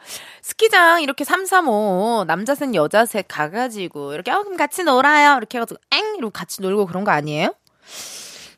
스키장 0.43 1.03
이렇게 1.03 1.25
3, 1.25 1.47
3, 1.47 1.69
5 1.69 2.25
남자 2.27 2.55
셋 2.55 2.75
여자 2.75 3.07
셋 3.07 3.27
가가지고 3.27 4.13
이렇게 4.13 4.31
어 4.31 4.43
그럼 4.43 4.57
같이 4.57 4.85
놀아요 4.85 5.39
이렇게 5.39 5.59
해가지고 5.59 5.81
엥 5.93 6.17
이러고 6.17 6.31
같이 6.31 6.61
놀고 6.61 6.87
그런 6.87 7.05
거 7.05 7.11
아니에요? 7.11 7.55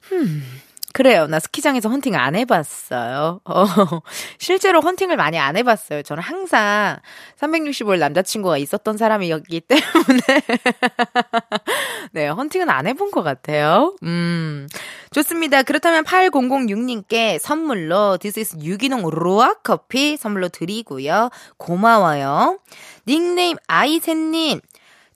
흠 0.02 0.42
그래요. 0.92 1.26
나 1.26 1.40
스키장에서 1.40 1.88
헌팅 1.88 2.14
안 2.14 2.34
해봤어요. 2.36 3.40
어, 3.44 3.64
실제로 4.38 4.80
헌팅을 4.80 5.16
많이 5.16 5.38
안 5.38 5.56
해봤어요. 5.56 6.02
저는 6.02 6.22
항상 6.22 6.98
365일 7.40 7.98
남자친구가 7.98 8.58
있었던 8.58 8.96
사람이었기 8.96 9.60
때문에. 9.60 10.20
네, 12.12 12.28
헌팅은 12.28 12.68
안 12.70 12.86
해본 12.86 13.10
것 13.10 13.22
같아요. 13.22 13.96
음, 14.02 14.68
좋습니다. 15.12 15.62
그렇다면 15.62 16.04
8006님께 16.04 17.38
선물로 17.38 18.18
This 18.18 18.38
is 18.38 18.56
유기농 18.62 19.08
로아 19.08 19.54
커피 19.62 20.16
선물로 20.16 20.48
드리고요. 20.48 21.30
고마워요. 21.56 22.58
닉네임 23.06 23.56
아이셋님. 23.66 24.60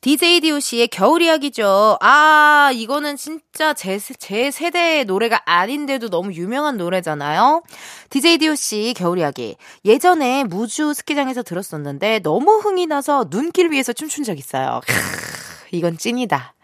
DJ 0.00 0.40
DOC의 0.40 0.88
겨울 0.88 1.22
이야기죠. 1.22 1.98
아, 2.00 2.70
이거는 2.74 3.16
진짜 3.16 3.74
제, 3.74 3.98
제 3.98 4.50
세대의 4.50 5.04
노래가 5.04 5.42
아닌데도 5.44 6.10
너무 6.10 6.32
유명한 6.32 6.76
노래잖아요. 6.76 7.62
DJ 8.10 8.38
DOC 8.38 8.94
겨울 8.96 9.18
이야기. 9.18 9.56
예전에 9.84 10.44
무주 10.44 10.94
스키장에서 10.94 11.42
들었었는데 11.42 12.20
너무 12.20 12.58
흥이 12.58 12.86
나서 12.86 13.28
눈길 13.28 13.70
위에서 13.72 13.92
춤춘 13.92 14.24
적 14.24 14.38
있어요. 14.38 14.80
크, 14.86 14.92
이건 15.72 15.98
찐이다. 15.98 16.54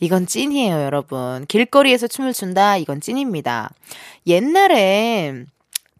이건 0.00 0.26
찐이에요, 0.26 0.80
여러분. 0.82 1.44
길거리에서 1.46 2.06
춤을 2.06 2.32
춘다? 2.32 2.78
이건 2.78 3.00
찐입니다. 3.00 3.70
옛날에 4.26 5.44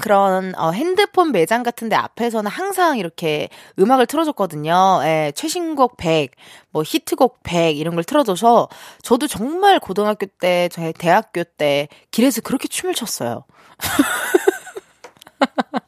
그런 0.00 0.54
어, 0.56 0.72
핸드폰 0.72 1.32
매장 1.32 1.62
같은데 1.62 1.96
앞에서는 1.96 2.50
항상 2.50 2.98
이렇게 2.98 3.48
음악을 3.78 4.06
틀어줬거든요. 4.06 5.00
예, 5.04 5.32
최신곡 5.34 5.96
100, 5.96 6.30
뭐 6.70 6.82
히트곡 6.84 7.42
100 7.42 7.76
이런 7.76 7.94
걸 7.94 8.04
틀어줘서 8.04 8.68
저도 9.02 9.28
정말 9.28 9.78
고등학교 9.78 10.26
때, 10.26 10.68
저희 10.72 10.92
대학교 10.92 11.44
때 11.44 11.88
길에서 12.10 12.40
그렇게 12.40 12.68
춤을 12.68 12.94
췄어요. 12.94 13.44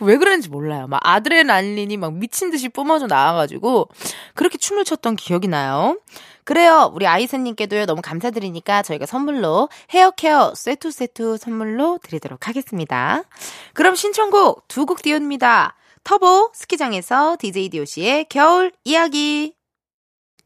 그왜 0.00 0.16
그랬는지 0.16 0.48
몰라요. 0.48 0.86
막 0.86 1.00
아드레날린이 1.04 1.96
막 1.98 2.14
미친 2.14 2.50
듯이 2.50 2.68
뿜어져 2.70 3.06
나와가지고 3.06 3.88
그렇게 4.34 4.56
춤을 4.58 4.84
췄던 4.84 5.16
기억이 5.16 5.46
나요. 5.46 5.98
그래요. 6.44 6.90
우리 6.94 7.06
아이스님께도요. 7.06 7.84
너무 7.86 8.00
감사드리니까 8.02 8.82
저희가 8.82 9.04
선물로 9.06 9.68
헤어케어 9.90 10.54
세트 10.56 10.90
세트 10.90 11.36
선물로 11.36 11.98
드리도록 12.02 12.48
하겠습니다. 12.48 13.22
그럼 13.74 13.94
신청곡 13.94 14.66
두 14.68 14.86
곡 14.86 15.02
띄웁니다. 15.02 15.76
터보 16.02 16.50
스키장에서 16.54 17.36
DJ 17.38 17.68
DOC의 17.68 18.26
겨울 18.30 18.72
이야기. 18.84 19.54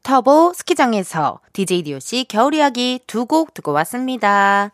터보 0.09 0.53
스키장에서 0.53 1.39
DJ 1.53 1.81
DOC 1.81 2.25
겨울 2.29 2.53
이야기 2.53 2.99
두 3.07 3.25
곡 3.25 3.55
듣고 3.55 3.71
왔습니다. 3.71 4.69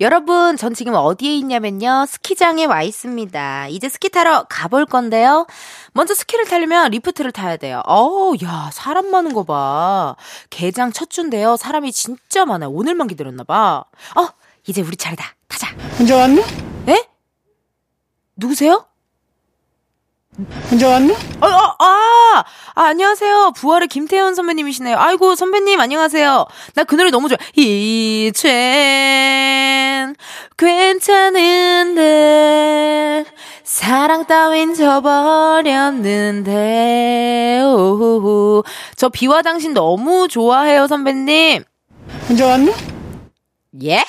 여러분, 0.00 0.56
전 0.56 0.72
지금 0.72 0.94
어디에 0.94 1.34
있냐면요. 1.36 2.06
스키장에 2.08 2.64
와 2.64 2.80
있습니다. 2.82 3.68
이제 3.68 3.90
스키 3.90 4.08
타러 4.08 4.44
가볼 4.48 4.86
건데요. 4.86 5.46
먼저 5.92 6.14
스키를 6.14 6.46
타려면 6.46 6.90
리프트를 6.92 7.30
타야 7.30 7.58
돼요. 7.58 7.82
어우, 7.84 8.36
야, 8.42 8.70
사람 8.72 9.10
많은 9.10 9.34
거 9.34 9.44
봐. 9.44 10.16
개장 10.48 10.92
첫 10.92 11.10
주인데요. 11.10 11.58
사람이 11.58 11.92
진짜 11.92 12.46
많아요. 12.46 12.70
오늘만 12.70 13.06
기다렸나봐. 13.06 13.84
어, 14.16 14.28
이제 14.66 14.80
우리 14.80 14.96
차례다. 14.96 15.22
타자. 15.48 15.66
혼자 15.98 16.16
왔니? 16.16 16.40
에? 16.88 17.06
누구세요? 18.34 18.86
혼자 20.70 20.88
왔니? 20.88 21.12
어, 21.12 21.46
어, 21.46 21.74
아, 21.78 22.44
아, 22.74 22.82
안녕하세요. 22.84 23.52
부활의 23.56 23.88
김태원 23.88 24.34
선배님이시네요. 24.34 24.96
아이고, 24.98 25.34
선배님, 25.34 25.80
안녕하세요. 25.80 26.46
나 26.74 26.84
그 26.84 26.94
노래 26.96 27.10
너무 27.10 27.28
좋아. 27.28 27.36
이젠, 27.56 28.40
괜찮은데, 31.90 33.24
사랑 33.64 34.26
따윈 34.26 34.74
져버렸는데, 34.74 37.62
오호호. 37.64 38.62
저 38.96 39.08
비와 39.08 39.42
당신 39.42 39.74
너무 39.74 40.28
좋아해요, 40.28 40.86
선배님. 40.86 41.64
혼자 42.28 42.46
왔니? 42.46 42.72
예? 43.84 44.04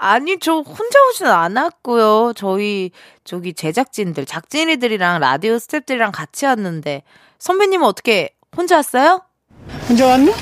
아니, 0.00 0.38
저 0.38 0.58
혼자 0.60 0.98
오진 1.10 1.26
않았고요. 1.26 2.32
저희, 2.36 2.92
저기 3.28 3.52
제작진들, 3.52 4.24
작진이들이랑 4.24 5.20
라디오 5.20 5.56
스탭들이랑 5.56 6.12
같이 6.14 6.46
왔는데, 6.46 7.02
선배님은 7.38 7.86
어떻게 7.86 8.30
혼자 8.56 8.76
왔어요? 8.76 9.20
혼자 9.86 10.06
왔니? 10.06 10.32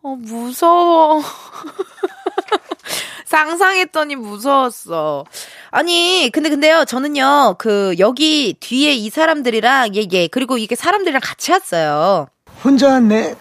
어, 0.00 0.14
무서워. 0.14 1.20
상상했더니 3.26 4.14
무서웠어. 4.14 5.24
아니, 5.72 6.30
근데 6.32 6.50
근데요, 6.50 6.84
저는요, 6.84 7.56
그, 7.58 7.96
여기 7.98 8.54
뒤에 8.60 8.92
이 8.92 9.10
사람들이랑, 9.10 9.96
예, 9.96 10.06
예, 10.12 10.28
그리고 10.28 10.56
이게 10.56 10.76
사람들이랑 10.76 11.20
같이 11.20 11.50
왔어요. 11.50 12.28
혼자 12.62 12.90
왔네. 12.90 13.34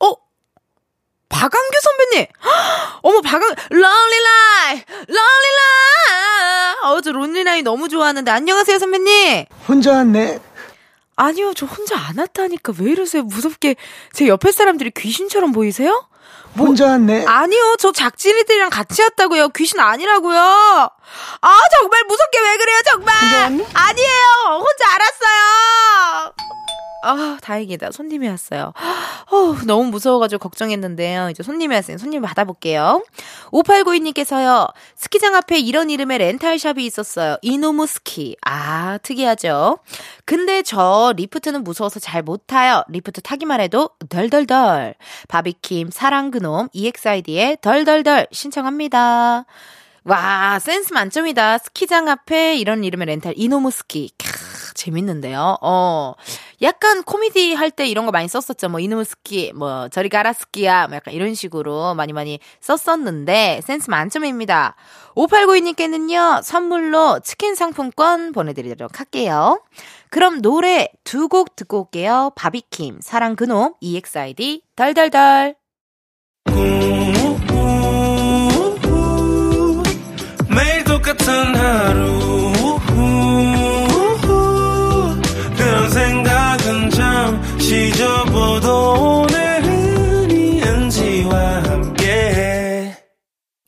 어? 0.00 0.12
박완규 1.28 1.80
선배님! 1.80 2.26
헉, 2.44 2.98
어머, 3.02 3.20
박완, 3.20 3.54
lonely 3.70 4.18
life! 4.66 4.84
어, 6.82 7.00
저 7.00 7.12
론리 7.12 7.44
라이 7.44 7.62
너무 7.62 7.88
좋아하는데, 7.88 8.30
안녕하세요, 8.30 8.78
선배님! 8.78 9.44
혼자 9.68 9.92
왔네. 9.92 10.40
아니요, 11.16 11.52
저 11.54 11.66
혼자 11.66 11.96
안 11.96 12.18
왔다니까. 12.18 12.72
왜 12.80 12.90
이러세요? 12.90 13.22
무섭게. 13.22 13.76
제 14.12 14.26
옆에 14.26 14.50
사람들이 14.50 14.90
귀신처럼 14.96 15.52
보이세요? 15.52 16.08
뭐, 16.54 16.66
혼자 16.66 16.86
왔네. 16.86 17.24
아니요, 17.26 17.76
저 17.78 17.92
작진이들이랑 17.92 18.70
같이 18.70 19.00
왔다고요. 19.02 19.50
귀신 19.50 19.78
아니라고요. 19.80 20.38
아, 20.38 21.58
정말 21.78 22.02
무섭게 22.08 22.38
왜 22.40 22.56
그래요, 22.56 22.80
정말. 22.90 23.14
아니에요. 23.74 24.22
혼자 24.48 24.94
알았어요. 24.94 26.32
아, 27.02 27.38
다행이다. 27.42 27.90
손님이 27.90 28.28
왔어요. 28.28 28.72
어, 29.30 29.56
너무 29.66 29.90
무서워가지고 29.90 30.38
걱정했는데요. 30.38 31.30
이제 31.30 31.42
손님이 31.42 31.74
왔으니 31.74 31.98
손님 31.98 32.22
받아볼게요. 32.22 33.02
5892님께서요. 33.52 34.72
스키장 34.96 35.34
앞에 35.34 35.58
이런 35.58 35.90
이름의 35.90 36.18
렌탈샵이 36.18 36.84
있었어요. 36.86 37.36
이노무 37.42 37.86
스키. 37.86 38.36
아, 38.46 38.98
특이하죠. 39.02 39.78
근데 40.24 40.62
저 40.62 41.12
리프트는 41.16 41.64
무서워서 41.64 41.98
잘 42.00 42.22
못 42.22 42.46
타요. 42.46 42.84
리프트 42.88 43.22
타기만 43.22 43.60
해도 43.60 43.90
덜덜덜. 44.08 44.94
바비킴, 45.28 45.90
사랑 45.90 46.30
그놈, 46.30 46.68
EXID의 46.72 47.58
덜덜덜 47.60 48.28
신청합니다. 48.30 49.44
와, 50.04 50.58
센스 50.60 50.92
만점이다. 50.92 51.58
스키장 51.58 52.08
앞에 52.08 52.56
이런 52.56 52.84
이름의 52.84 53.06
렌탈, 53.06 53.34
이노무 53.36 53.70
스키. 53.70 54.10
캬, 54.18 54.41
재밌는데요. 54.74 55.58
어. 55.62 56.14
약간 56.62 57.02
코미디 57.02 57.54
할 57.54 57.70
때 57.70 57.86
이런 57.86 58.04
거 58.06 58.12
많이 58.12 58.28
썼었죠. 58.28 58.68
뭐, 58.68 58.80
이노무 58.80 59.04
스키, 59.04 59.52
뭐, 59.54 59.88
저리 59.88 60.08
가라 60.08 60.32
스키야. 60.32 60.88
뭐 60.88 60.96
약간 60.96 61.14
이런 61.14 61.34
식으로 61.34 61.94
많이 61.94 62.12
많이 62.12 62.38
썼었는데, 62.60 63.60
센스 63.62 63.88
만점입니다. 63.90 64.76
5892님께는요, 65.16 66.42
선물로 66.42 67.20
치킨 67.20 67.54
상품권 67.54 68.32
보내드리도록 68.32 68.98
할게요. 69.00 69.62
그럼 70.10 70.42
노래 70.42 70.88
두 71.04 71.28
곡 71.28 71.56
듣고 71.56 71.80
올게요. 71.80 72.32
바비킴, 72.36 72.98
사랑 73.00 73.36
그놈, 73.36 73.74
EXID, 73.80 74.62
덜덜덜. 74.76 75.54
매일 80.54 80.84
똑같은 80.84 81.54
하루 81.54 82.31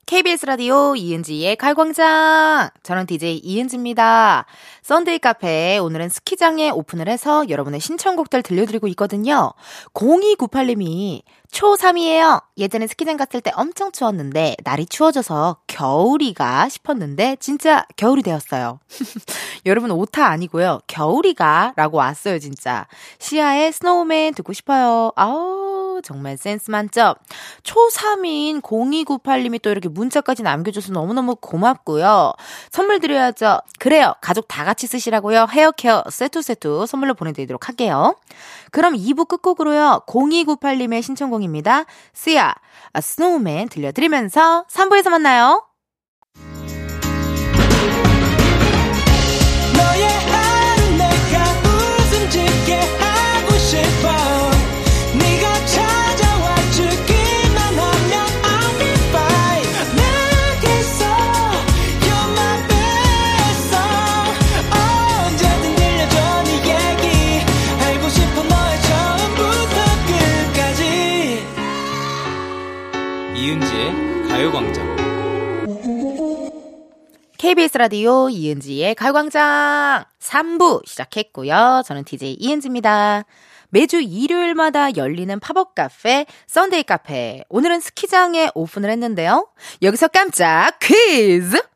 KBS 0.06 0.46
라디오 0.46 0.94
이은지의 0.94 1.56
칼광장. 1.56 2.70
저는 2.82 3.06
DJ 3.06 3.38
이은지입니다. 3.38 4.46
썬데이 4.84 5.18
카페 5.20 5.78
오늘은 5.78 6.10
스키장에 6.10 6.68
오픈을 6.68 7.08
해서 7.08 7.48
여러분의 7.48 7.80
신청곡들 7.80 8.42
들려드리고 8.42 8.86
있거든요. 8.88 9.54
0298님이 9.94 11.22
초3이에요. 11.50 12.42
예전에 12.58 12.86
스키장 12.86 13.16
갔을 13.16 13.40
때 13.40 13.50
엄청 13.54 13.92
추웠는데 13.92 14.56
날이 14.62 14.84
추워져서 14.84 15.58
겨울이가 15.68 16.68
싶었는데 16.68 17.36
진짜 17.40 17.86
겨울이 17.96 18.22
되었어요. 18.22 18.80
여러분 19.64 19.90
오타 19.90 20.26
아니고요. 20.26 20.80
겨울이가 20.86 21.72
라고 21.76 21.96
왔어요 21.98 22.38
진짜. 22.38 22.86
시아의 23.20 23.72
Snowman 23.72 24.34
듣고 24.34 24.52
싶어요. 24.52 25.12
아우 25.16 26.00
정말 26.02 26.36
센스 26.36 26.72
만점. 26.72 27.14
초3인 27.62 28.60
0298님이 28.60 29.62
또 29.62 29.70
이렇게 29.70 29.88
문자까지 29.88 30.42
남겨줘서 30.42 30.92
너무너무 30.92 31.36
고맙고요. 31.36 32.32
선물 32.72 32.98
드려야죠. 32.98 33.60
그래요. 33.78 34.14
가족 34.20 34.48
다 34.48 34.64
같이 34.64 34.73
쓰시라고요. 34.74 35.46
헤어케어 35.50 36.04
세트 36.10 36.42
세트 36.42 36.86
선물로 36.86 37.14
보내드리도록 37.14 37.68
할게요. 37.68 38.16
그럼 38.70 38.94
2부 38.94 39.28
끝곡으로요. 39.28 40.02
0298님의 40.06 41.02
신청곡입니다. 41.02 41.84
쓰야, 42.12 42.54
아, 42.92 43.00
스노우맨 43.00 43.68
들려드리면서 43.68 44.66
3부에서 44.68 45.10
만나요. 45.10 45.64
KBS 77.44 77.76
라디오 77.76 78.30
이은지의 78.30 78.94
가요광장 78.94 80.04
3부 80.18 80.86
시작했고요. 80.86 81.82
저는 81.84 82.04
DJ 82.04 82.38
이은지입니다. 82.40 83.24
매주 83.68 84.00
일요일마다 84.00 84.96
열리는 84.96 85.38
팝업 85.40 85.74
카페 85.74 86.24
썬데이 86.46 86.84
카페. 86.84 87.44
오늘은 87.50 87.80
스키장에 87.80 88.48
오픈을 88.54 88.88
했는데요. 88.88 89.46
여기서 89.82 90.08
깜짝 90.08 90.78
퀴즈! 90.80 91.73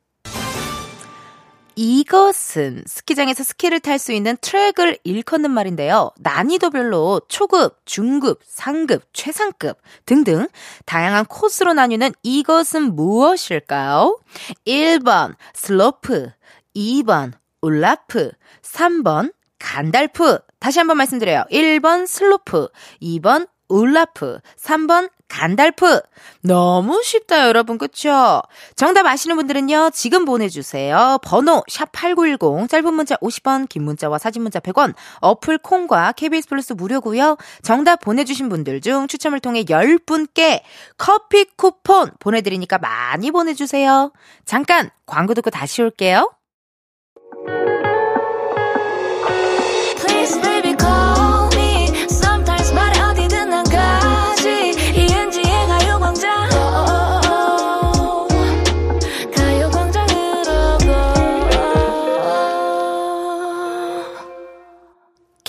이것은 1.80 2.82
스키장에서 2.86 3.44
스키를 3.44 3.78
탈 3.78 4.00
수 4.00 4.10
있는 4.10 4.36
트랙을 4.40 4.98
일컫는 5.04 5.48
말인데요. 5.52 6.10
난이도별로 6.18 7.20
초급, 7.28 7.78
중급, 7.84 8.40
상급, 8.44 9.04
최상급 9.12 9.78
등등 10.04 10.48
다양한 10.86 11.24
코스로 11.26 11.74
나뉘는 11.74 12.10
이것은 12.24 12.96
무엇일까요? 12.96 14.18
1번 14.66 15.36
슬로프, 15.54 16.32
2번 16.74 17.34
울라프, 17.62 18.32
3번 18.62 19.32
간달프. 19.60 20.40
다시 20.58 20.80
한번 20.80 20.96
말씀드려요. 20.96 21.44
1번 21.52 22.08
슬로프, 22.08 22.70
2번 23.02 23.48
울라프, 23.68 24.40
3번 24.60 25.10
간달프. 25.28 26.00
너무 26.42 27.02
쉽다, 27.02 27.46
여러분. 27.46 27.78
그쵸? 27.78 28.42
정답 28.76 29.06
아시는 29.06 29.36
분들은요, 29.36 29.90
지금 29.92 30.24
보내주세요. 30.24 31.18
번호, 31.22 31.62
샵8910, 31.70 32.68
짧은 32.68 32.94
문자 32.94 33.16
50원, 33.16 33.68
긴 33.68 33.84
문자와 33.84 34.18
사진 34.18 34.42
문자 34.42 34.58
100원, 34.58 34.94
어플 35.20 35.58
콩과 35.58 36.12
KBS 36.12 36.48
플러스 36.48 36.72
무료고요 36.72 37.36
정답 37.62 38.00
보내주신 38.00 38.48
분들 38.48 38.80
중 38.80 39.06
추첨을 39.06 39.40
통해 39.40 39.64
10분께 39.64 40.62
커피 40.96 41.44
쿠폰 41.56 42.10
보내드리니까 42.18 42.78
많이 42.78 43.30
보내주세요. 43.30 44.12
잠깐, 44.44 44.90
광고 45.06 45.34
듣고 45.34 45.50
다시 45.50 45.82
올게요. 45.82 46.30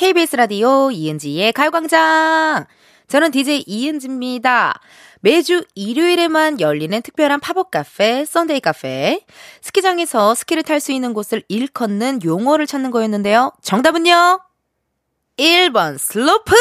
KBS 0.09 0.37
라디오 0.37 0.89
이은지의 0.89 1.53
가요광장. 1.53 2.65
저는 3.07 3.29
DJ 3.29 3.65
이은지입니다. 3.67 4.81
매주 5.19 5.63
일요일에만 5.75 6.59
열리는 6.59 6.99
특별한 6.99 7.39
팝업 7.39 7.69
카페, 7.69 8.25
썬데이 8.25 8.59
카페. 8.59 9.23
스키장에서 9.61 10.33
스키를 10.33 10.63
탈 10.63 10.79
수 10.79 10.91
있는 10.93 11.13
곳을 11.13 11.43
일컫는 11.47 12.23
용어를 12.23 12.65
찾는 12.65 12.89
거였는데요. 12.89 13.51
정답은요? 13.61 14.39
1번 15.37 15.99
슬로프! 15.99 16.55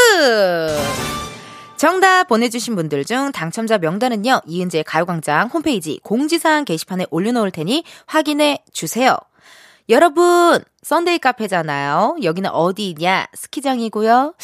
정답 1.79 2.25
보내주신 2.25 2.77
분들 2.77 3.07
중 3.07 3.33
당첨자 3.33 3.79
명단은요, 3.79 4.43
이은지의 4.45 4.85
가요광장 4.85 5.49
홈페이지 5.49 6.01
공지사항 6.03 6.67
게시판에 6.67 7.07
올려놓을 7.11 7.51
테니 7.51 7.85
확인해 8.05 8.63
주세요. 8.75 9.17
여러분, 9.91 10.63
썬데이 10.83 11.19
카페잖아요. 11.19 12.17
여기는 12.23 12.51
어디냐? 12.51 13.29
스키장이고요. 13.35 14.35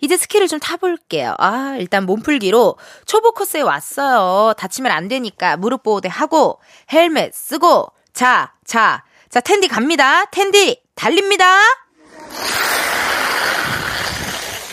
이제 0.00 0.16
스키를 0.16 0.46
좀 0.46 0.60
타볼게요. 0.60 1.34
아, 1.38 1.76
일단 1.78 2.04
몸풀기로 2.06 2.76
초보 3.04 3.32
코스에 3.32 3.62
왔어요. 3.62 4.54
다치면 4.54 4.92
안 4.92 5.08
되니까 5.08 5.56
무릎 5.56 5.82
보호대 5.82 6.08
하고 6.08 6.60
헬멧 6.92 7.34
쓰고 7.34 7.88
자, 8.12 8.52
자, 8.64 9.02
자, 9.28 9.40
은디 9.40 9.66
갑니다. 9.66 10.24
은디 10.26 10.80
달립니다. 10.94 11.46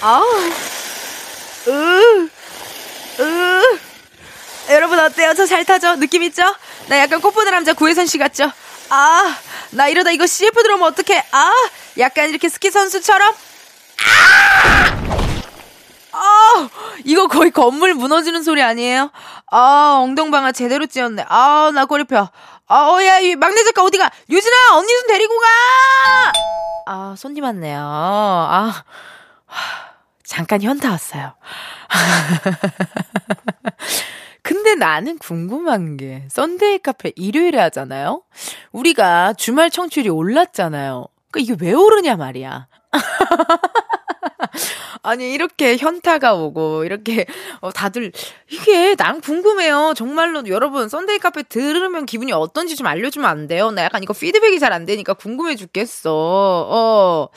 아우, 0.02 0.24
으, 1.68 2.30
으. 3.20 3.80
여러분 4.70 5.00
어때요? 5.00 5.34
저 5.34 5.46
잘 5.48 5.66
타죠? 5.66 5.96
느낌 5.96 6.22
있죠? 6.24 6.44
나 6.88 7.00
약간 7.00 7.20
꽃보는 7.20 7.52
남자 7.52 7.74
구혜선 7.74 8.06
씨 8.06 8.18
같죠? 8.20 8.52
아, 8.90 9.36
나 9.72 9.88
이러다 9.88 10.12
이거 10.12 10.26
CF 10.26 10.62
들어오면 10.64 10.88
어떡해? 10.90 11.24
아, 11.32 11.52
약간 12.00 12.30
이렇게 12.30 12.50
스키 12.50 12.72
선수처럼? 12.72 13.34
아! 14.06 14.96
아, 16.12 16.70
이거 17.06 17.28
거의 17.28 17.52
건물 17.52 17.94
무너지는 17.94 18.42
소리 18.44 18.64
아니에요? 18.64 19.12
아, 19.52 20.00
엉덩방아 20.02 20.52
제대로 20.54 20.86
찧었네. 20.88 21.26
아, 21.30 21.72
나 21.74 21.86
꼬리펴. 21.86 22.30
아, 22.68 22.76
어, 22.76 23.04
야, 23.04 23.20
이 23.20 23.36
막내 23.36 23.64
작가 23.64 23.84
어디가? 23.84 24.10
유진아, 24.30 24.56
언니 24.78 24.88
좀 24.88 25.08
데리고 25.08 25.34
가! 25.40 25.48
아, 26.88 27.16
손님 27.18 27.44
왔네요. 27.44 27.80
아, 27.80 28.84
하, 29.46 29.90
잠깐 30.24 30.62
현타 30.62 30.90
왔어요. 30.90 31.34
근데 34.42 34.76
나는 34.76 35.18
궁금한 35.18 35.98
게 35.98 36.24
썬데이 36.30 36.80
카페 36.80 37.12
일요일에 37.16 37.60
하잖아요. 37.60 38.24
우리가 38.72 39.34
주말 39.34 39.70
청취율이 39.70 40.10
올랐잖아요. 40.10 41.08
그러니까 41.32 41.54
이게 41.54 41.66
왜 41.66 41.74
오르냐 41.74 42.16
말이야. 42.16 42.68
아니 45.04 45.34
이렇게 45.34 45.78
현타가 45.78 46.34
오고 46.34 46.84
이렇게 46.86 47.26
어, 47.62 47.72
다들 47.72 48.12
이게 48.50 48.96
난 48.96 49.22
궁금해요. 49.22 49.94
정말로 49.96 50.44
여러분 50.48 50.90
썬데이 50.90 51.20
카페 51.20 51.44
들으면 51.44 52.06
기분이 52.06 52.32
어떤지 52.34 52.76
좀 52.76 52.88
알려주면 52.88 53.30
안 53.30 53.48
돼요? 53.48 53.72
나 53.72 53.84
약간 53.84 54.04
이거 54.04 54.14
피드백이 54.14 54.60
잘 54.60 54.70
안 54.70 54.86
되니까 54.86 55.16
궁금해 55.16 55.56
죽겠어. 55.56 56.12
어. 56.14 57.30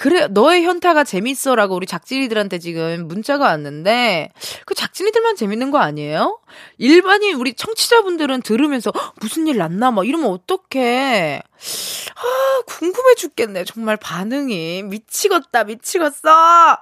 아, 0.00 0.02
그래, 0.02 0.28
너의 0.28 0.64
현타가 0.64 1.04
재밌어라고 1.04 1.74
우리 1.76 1.86
작진이들한테 1.86 2.58
지금 2.58 3.06
문자가 3.06 3.44
왔는데, 3.44 4.30
그 4.64 4.74
작진이들만 4.74 5.36
재밌는 5.36 5.70
거 5.70 5.78
아니에요? 5.78 6.40
일반인 6.78 7.34
우리 7.36 7.52
청취자분들은 7.52 8.40
들으면서, 8.40 8.90
"헉, 8.94 9.14
무슨 9.20 9.46
일 9.46 9.58
났나? 9.58 9.90
막 9.90 10.08
이러면 10.08 10.30
어떡해. 10.30 11.42
아, 11.42 12.62
궁금해 12.66 13.14
죽겠네. 13.14 13.64
정말 13.64 13.98
반응이. 13.98 14.84
미치겠다, 14.84 15.64
미치겠어! 15.64 16.78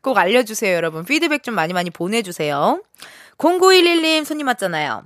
꼭 0.00 0.16
알려 0.16 0.42
주세요, 0.42 0.74
여러분. 0.74 1.04
피드백 1.04 1.42
좀 1.42 1.54
많이 1.54 1.74
많이 1.74 1.90
보내 1.90 2.22
주세요. 2.22 2.82
0911님 3.36 4.24
손님 4.24 4.46
왔잖아요. 4.46 5.04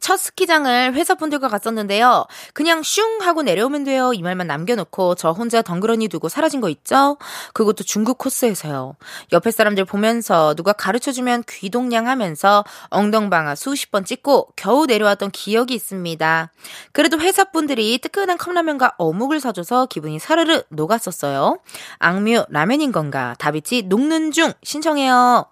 첫 0.00 0.16
스키장을 0.16 0.94
회사분들과 0.94 1.48
갔었는데요. 1.48 2.26
그냥 2.54 2.82
슝 2.82 3.20
하고 3.20 3.42
내려오면 3.42 3.84
돼요. 3.84 4.12
이 4.12 4.22
말만 4.22 4.46
남겨놓고 4.46 5.14
저 5.16 5.30
혼자 5.30 5.62
덩그러니 5.62 6.08
두고 6.08 6.28
사라진 6.28 6.60
거 6.60 6.68
있죠? 6.68 7.18
그것도 7.52 7.84
중국 7.84 8.18
코스에서요. 8.18 8.96
옆에 9.32 9.50
사람들 9.50 9.84
보면서 9.84 10.54
누가 10.54 10.72
가르쳐주면 10.72 11.44
귀동냥 11.48 12.06
하면서 12.06 12.64
엉덩방아 12.90 13.54
수십 13.54 13.90
번 13.90 14.04
찍고 14.04 14.48
겨우 14.56 14.86
내려왔던 14.86 15.30
기억이 15.30 15.74
있습니다. 15.74 16.52
그래도 16.92 17.18
회사분들이 17.20 17.98
뜨끈한 17.98 18.38
컵라면과 18.38 18.94
어묵을 18.98 19.40
사줘서 19.40 19.86
기분이 19.86 20.18
사르르 20.18 20.62
녹았었어요. 20.68 21.58
악뮤 21.98 22.44
라면인 22.48 22.92
건가? 22.92 23.34
다비치 23.38 23.82
녹는 23.82 24.32
중 24.32 24.52
신청해요. 24.62 25.46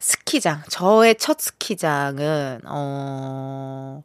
스키장. 0.00 0.62
저의 0.68 1.14
첫 1.16 1.38
스키장은, 1.40 2.62
어, 2.66 4.02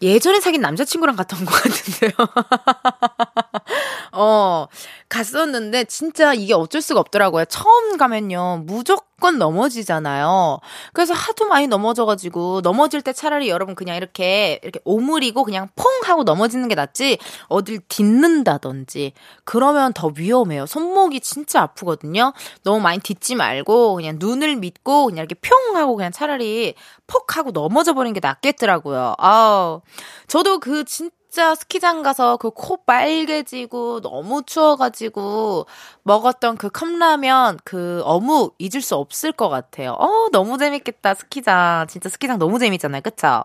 예전에 0.00 0.40
사귄 0.40 0.60
남자친구랑 0.60 1.16
갔던 1.16 1.44
것 1.44 1.50
같은데요. 1.50 2.12
어, 4.18 4.66
갔었는데, 5.08 5.84
진짜 5.84 6.34
이게 6.34 6.52
어쩔 6.54 6.82
수가 6.82 7.00
없더라고요. 7.00 7.44
처음 7.44 7.96
가면요, 7.96 8.64
무조건 8.66 9.38
넘어지잖아요. 9.38 10.58
그래서 10.92 11.14
하도 11.14 11.46
많이 11.46 11.68
넘어져가지고, 11.68 12.62
넘어질 12.62 13.00
때 13.02 13.12
차라리 13.12 13.48
여러분 13.48 13.74
그냥 13.74 13.96
이렇게, 13.96 14.58
이렇게 14.62 14.80
오므리고 14.84 15.44
그냥 15.44 15.68
퐁 15.76 15.86
하고 16.04 16.24
넘어지는 16.24 16.66
게 16.68 16.74
낫지, 16.74 17.18
어딜 17.46 17.80
딛는다든지, 17.88 19.12
그러면 19.44 19.92
더 19.92 20.10
위험해요. 20.14 20.66
손목이 20.66 21.20
진짜 21.20 21.62
아프거든요. 21.62 22.32
너무 22.64 22.80
많이 22.80 22.98
딛지 22.98 23.36
말고, 23.36 23.94
그냥 23.94 24.16
눈을 24.18 24.56
믿고, 24.56 25.06
그냥 25.06 25.18
이렇게 25.18 25.36
평 25.40 25.76
하고 25.76 25.94
그냥 25.96 26.10
차라리 26.10 26.74
폭 27.06 27.36
하고 27.36 27.52
넘어져 27.52 27.94
버리는 27.94 28.12
게 28.12 28.20
낫겠더라고요. 28.20 29.14
아우. 29.18 29.82
저도 30.26 30.58
그 30.58 30.84
진짜 30.84 31.17
스키장 31.30 32.02
가서 32.02 32.36
그 32.38 32.50
코 32.50 32.78
빨개지고 32.84 34.00
너무 34.00 34.42
추워가지고 34.44 35.66
먹었던 36.02 36.56
그 36.56 36.70
컵라면 36.70 37.58
그 37.64 38.00
어묵 38.04 38.54
잊을 38.58 38.80
수 38.82 38.94
없을 38.96 39.32
것 39.32 39.48
같아요. 39.48 39.92
어, 39.92 40.28
너무 40.32 40.58
재밌겠다, 40.58 41.14
스키장. 41.14 41.86
진짜 41.88 42.08
스키장 42.08 42.38
너무 42.38 42.58
재밌잖아요. 42.58 43.02
그쵸? 43.02 43.44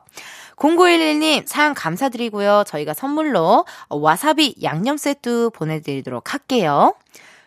0911님 0.57 1.45
사연 1.47 1.73
감사드리고요. 1.73 2.63
저희가 2.67 2.93
선물로 2.93 3.65
와사비 3.89 4.55
양념 4.63 4.97
세트 4.97 5.49
보내드리도록 5.53 6.33
할게요. 6.33 6.95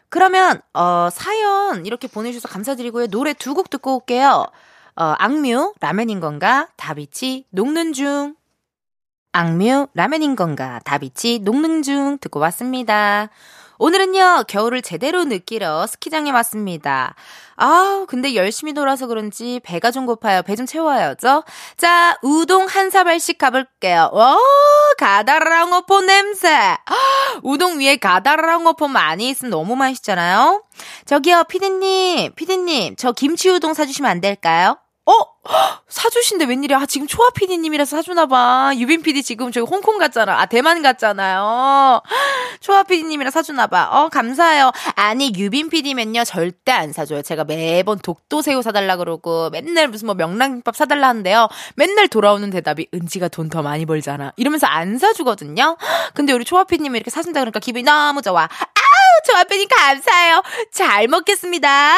그러면 0.08 0.60
어 0.74 1.08
사연 1.12 1.84
이렇게 1.86 2.06
보내주셔서 2.08 2.48
감사드리고요. 2.52 3.08
노래 3.08 3.32
두 3.32 3.54
곡 3.54 3.70
듣고 3.70 3.96
올게요. 3.96 4.44
어 4.96 5.14
악뮤 5.18 5.74
라면인 5.80 6.20
건가 6.20 6.68
다비치 6.76 7.46
녹는 7.50 7.92
중 7.92 8.34
악뮤 9.36 9.88
라면인 9.92 10.34
건가 10.34 10.80
다비치 10.86 11.40
녹는 11.40 11.82
중 11.82 12.16
듣고 12.18 12.40
왔습니다. 12.40 13.28
오늘은요 13.78 14.44
겨울을 14.48 14.80
제대로 14.80 15.24
느끼러 15.24 15.86
스키장에 15.86 16.30
왔습니다. 16.30 17.14
아 17.58 18.06
근데 18.08 18.34
열심히 18.34 18.72
놀아서 18.72 19.06
그런지 19.06 19.60
배가 19.62 19.90
좀 19.90 20.06
고파요. 20.06 20.40
배 20.42 20.56
좀 20.56 20.64
채워야죠. 20.64 21.44
자 21.76 22.16
우동 22.22 22.66
한 22.66 22.88
사발씩 22.88 23.36
가볼게요. 23.36 24.08
와 24.14 24.38
가다랑어포 24.96 26.00
냄새. 26.00 26.48
아, 26.48 26.78
우동 27.42 27.78
위에 27.78 27.96
가다랑어포 27.96 28.88
많이 28.88 29.28
있으면 29.28 29.50
너무 29.50 29.76
맛있잖아요. 29.76 30.62
저기요 31.04 31.44
피디님 31.44 32.32
피디님 32.36 32.96
저 32.96 33.12
김치 33.12 33.50
우동 33.50 33.74
사주시면 33.74 34.10
안 34.10 34.22
될까요? 34.22 34.78
어? 35.04 35.12
헉, 36.06 36.12
사주신데 36.12 36.44
웬일이야? 36.44 36.78
아, 36.78 36.86
지금 36.86 37.06
초아 37.06 37.30
PD님이라서 37.30 37.96
사주나봐. 37.96 38.72
유빈 38.76 39.02
PD 39.02 39.22
지금 39.22 39.50
저기 39.50 39.66
홍콩 39.68 39.98
갔잖아. 39.98 40.40
아, 40.40 40.46
대만 40.46 40.80
갔잖아요. 40.82 42.00
초아 42.60 42.84
PD님이라 42.84 43.30
사주나봐. 43.30 43.88
어, 43.92 44.08
감사해요. 44.08 44.70
아니, 44.94 45.32
유빈 45.36 45.68
PD면요, 45.70 46.24
절대 46.24 46.72
안 46.72 46.92
사줘요. 46.92 47.22
제가 47.22 47.44
매번 47.44 47.98
독도새우 47.98 48.62
사달라 48.62 48.96
그러고, 48.96 49.50
맨날 49.50 49.88
무슨 49.88 50.06
뭐 50.06 50.14
명란김밥 50.14 50.76
사달라 50.76 51.08
하는데요. 51.08 51.48
맨날 51.76 52.08
돌아오는 52.08 52.48
대답이, 52.50 52.88
은지가 52.94 53.28
돈 53.28 53.46
더 53.46 53.62
많이 53.62 53.86
벌잖아. 53.86 54.32
이러면서 54.36 54.66
안 54.66 54.98
사주거든요. 54.98 55.76
근데 56.14 56.32
우리 56.32 56.44
초아 56.44 56.64
PD님이 56.64 56.96
이렇게 56.98 57.10
사준다 57.10 57.40
그러니까 57.40 57.60
기분이 57.60 57.84
너무 57.84 58.22
좋아. 58.22 58.42
아우, 58.42 59.22
초아 59.24 59.44
PD 59.44 59.66
감사해요. 59.66 60.42
잘 60.72 61.06
먹겠습니다. 61.08 61.96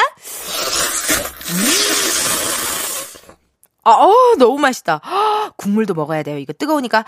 아, 3.88 3.92
어, 3.92 4.34
너무 4.38 4.58
맛있다. 4.58 5.00
헉, 5.02 5.56
국물도 5.56 5.94
먹어야 5.94 6.22
돼요. 6.22 6.36
이거 6.36 6.52
뜨거우니까. 6.52 7.06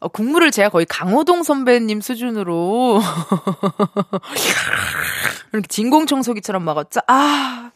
어, 0.00 0.08
국물을 0.08 0.50
제가 0.50 0.70
거의 0.70 0.84
강호동 0.86 1.44
선배님 1.44 2.00
수준으로 2.00 3.00
이렇게 5.52 5.68
진공청소기처럼 5.68 6.64
먹었죠. 6.64 7.00
아. 7.06 7.70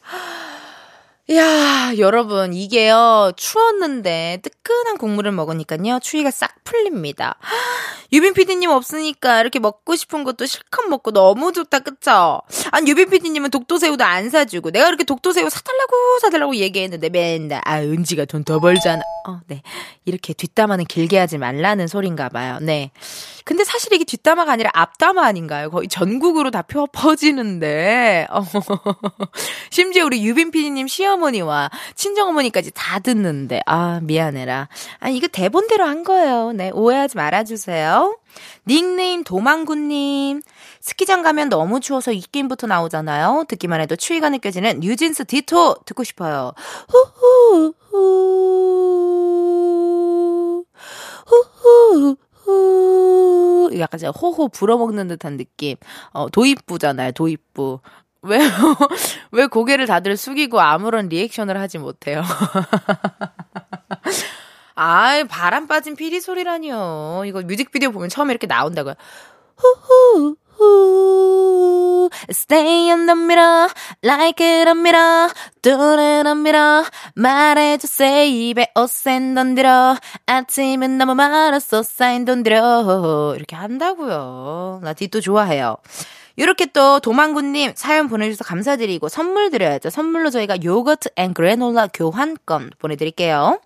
야, 1.31 1.93
여러분, 1.99 2.53
이게요, 2.53 3.31
추웠는데 3.37 4.41
뜨끈한 4.43 4.99
국물을 4.99 5.31
먹으니까요, 5.31 6.01
추위가 6.03 6.33
싹 6.33 6.53
풀립니다. 6.65 7.37
유빈 8.13 8.35
PD님 8.35 8.69
없으니까 8.69 9.41
이렇게 9.41 9.61
먹고 9.61 9.95
싶은 9.95 10.25
것도 10.25 10.47
실컷 10.47 10.89
먹고 10.89 11.13
너무 11.13 11.53
좋다, 11.53 11.79
그쵸? 11.79 12.43
아니, 12.73 12.91
유빈 12.91 13.09
PD님은 13.09 13.51
독도새우도 13.51 14.05
안 14.05 14.31
사주고, 14.31 14.73
내가 14.73 14.89
이렇게 14.89 15.05
독도새우 15.05 15.49
사달라고, 15.49 16.19
사달라고 16.21 16.57
얘기했는데, 16.57 17.09
맨날, 17.09 17.61
아, 17.65 17.79
은지가 17.81 18.25
돈 18.25 18.43
더 18.43 18.59
벌잖아. 18.59 19.03
어, 19.29 19.39
네. 19.47 19.63
이렇게 20.05 20.33
뒷담화는 20.33 20.87
길게 20.87 21.17
하지 21.17 21.39
말라는 21.39 21.87
소린가 21.87 22.29
봐요. 22.31 22.59
네. 22.61 22.91
근데 23.45 23.63
사실 23.63 23.93
이게 23.93 24.05
뒷담화가 24.05 24.51
아니라 24.51 24.71
앞담화 24.75 25.25
아닌가요? 25.25 25.71
거의 25.71 25.87
전국으로 25.89 26.51
다 26.51 26.63
펴, 26.63 26.87
퍼지는데. 26.87 28.27
어. 28.31 28.43
심지어 29.71 30.05
우리 30.07 30.25
유빈 30.25 30.51
PD님 30.51 30.89
시 30.89 31.05
어머니와 31.13 31.71
친정어머니까지 31.95 32.73
다 32.75 32.99
듣는데. 32.99 33.61
아, 33.67 34.01
미안해라. 34.03 34.69
아, 35.01 35.09
이거 35.09 35.29
대본대로 35.29 35.85
한 35.85 36.05
거예요. 36.05 36.53
네. 36.53 36.71
오해하지 36.73 37.17
말아주세요. 37.17 38.19
닉네임 38.67 39.25
도망구님. 39.25 40.43
스키장 40.81 41.23
가면 41.23 41.49
너무 41.49 41.81
추워서 41.81 42.13
입김부터 42.13 42.67
나오잖아요. 42.67 43.45
듣기만 43.49 43.81
해도 43.81 43.97
추위가 43.97 44.29
느껴지는 44.31 44.81
뉴진스 44.81 45.25
디토 45.27 45.77
듣고 45.85 46.05
싶어요. 46.05 46.53
후후, 46.89 47.75
후. 47.91 48.25
후후, 51.27 52.17
후. 52.33 53.71
약간 53.79 53.99
제가 53.99 54.13
호호 54.13 54.49
불어먹는 54.49 55.09
듯한 55.09 55.37
느낌. 55.37 55.77
어, 56.11 56.29
도입부잖아요, 56.29 57.13
도입부. 57.13 57.81
왜, 58.23 58.39
왜 59.33 59.47
고개를 59.47 59.87
다들 59.87 60.17
숙이고 60.17 60.61
아무런 60.61 61.09
리액션을 61.09 61.59
하지 61.59 61.79
못해요? 61.79 62.23
아이, 64.75 65.25
바람 65.25 65.67
빠진 65.67 65.97
피리 65.97 66.21
소리라니요. 66.21 67.25
이거 67.27 67.43
뮤직비디오 67.43 67.91
보면 67.91 68.09
처음에 68.09 68.33
이렇게 68.33 68.47
나온다고요. 68.47 68.95
후후, 69.57 70.37
후. 70.57 72.11
Stay 72.31 72.91
in 72.91 73.07
the 73.07 73.17
middle, 73.17 73.69
like 74.03 74.45
it 74.45 74.69
a 74.69 74.75
mirror, 74.75 75.31
do 75.63 75.73
it 75.73 76.27
a 76.27 76.33
mirror. 76.33 76.85
말해주세요, 77.15 78.25
입에 78.25 78.73
옷센 78.75 79.35
던들어. 79.35 79.97
아침은 80.27 80.99
너무 80.99 81.15
말았어, 81.15 81.83
사인 81.83 82.25
던들어. 82.25 83.35
이렇게 83.37 83.57
한다고요. 83.57 84.81
나 84.83 84.93
뒷도 84.95 85.21
좋아해요. 85.21 85.77
이렇게 86.37 86.67
또 86.67 87.01
도망구님 87.01 87.73
사연 87.77 88.09
보내주셔서 88.09 88.45
감사드리고 88.45 89.09
선물 89.09 89.51
드려야죠. 89.51 89.91
선물로 89.91 90.31
저희가 90.31 90.63
요거트 90.63 91.11
and 91.17 91.35
그래놀라 91.35 91.89
교환권 91.93 92.71
보내드릴게요. 92.79 93.61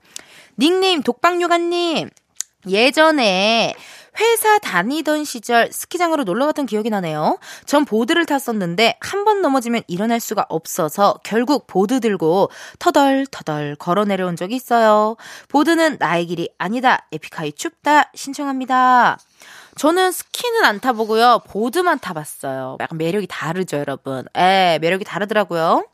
닉네임 0.58 1.02
독박육아님 1.02 2.10
예전에 2.68 3.74
회사 4.18 4.58
다니던 4.58 5.24
시절 5.24 5.70
스키장으로 5.70 6.24
놀러 6.24 6.46
갔던 6.46 6.64
기억이 6.64 6.88
나네요. 6.90 7.38
전 7.66 7.84
보드를 7.84 8.24
탔었는데 8.24 8.96
한 9.00 9.24
번 9.26 9.42
넘어지면 9.42 9.82
일어날 9.88 10.20
수가 10.20 10.46
없어서 10.48 11.18
결국 11.22 11.66
보드 11.66 12.00
들고 12.00 12.48
터덜터덜 12.78 13.76
걸어 13.76 14.04
내려온 14.04 14.34
적이 14.36 14.54
있어요. 14.56 15.16
보드는 15.48 15.96
나의 15.98 16.26
길이 16.26 16.48
아니다. 16.58 17.06
에픽하이 17.12 17.52
춥다. 17.52 18.10
신청합니다. 18.14 19.18
저는 19.76 20.10
스키는 20.12 20.64
안 20.64 20.80
타보고요. 20.80 21.42
보드만 21.48 21.98
타봤어요. 21.98 22.78
약간 22.80 22.96
매력이 22.98 23.26
다르죠, 23.28 23.76
여러분. 23.76 24.24
에, 24.34 24.78
매력이 24.80 25.04
다르더라고요. 25.04 25.86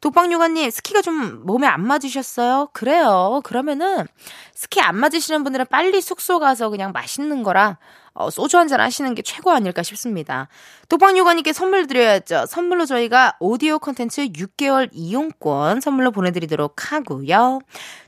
독박육아님, 0.00 0.70
스키가 0.70 1.02
좀 1.02 1.44
몸에 1.44 1.66
안 1.66 1.84
맞으셨어요? 1.86 2.68
그래요. 2.72 3.40
그러면은, 3.42 4.06
스키 4.54 4.80
안 4.80 4.96
맞으시는 4.96 5.42
분들은 5.44 5.66
빨리 5.70 6.00
숙소 6.00 6.38
가서 6.38 6.68
그냥 6.68 6.92
맛있는 6.92 7.42
거랑, 7.42 7.76
어, 8.12 8.30
소주 8.30 8.58
한잔 8.58 8.80
하시는 8.80 9.12
게 9.16 9.22
최고 9.22 9.50
아닐까 9.50 9.82
싶습니다. 9.82 10.46
독박육아님께 10.88 11.52
선물 11.52 11.86
드려야죠. 11.88 12.46
선물로 12.46 12.86
저희가 12.86 13.36
오디오 13.40 13.78
콘텐츠 13.80 14.28
6개월 14.28 14.90
이용권 14.92 15.80
선물로 15.80 16.12
보내드리도록 16.12 16.92
하고요. 16.92 17.58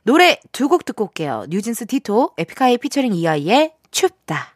노래 0.04 0.38
두 0.52 0.68
곡 0.68 0.84
듣고 0.84 1.04
올게요. 1.06 1.46
뉴진스 1.48 1.86
Ditto, 1.86 2.32
에픽하이 2.38 2.78
피처링 2.78 3.14
이하이의 3.14 3.72
춥다. 3.90 4.55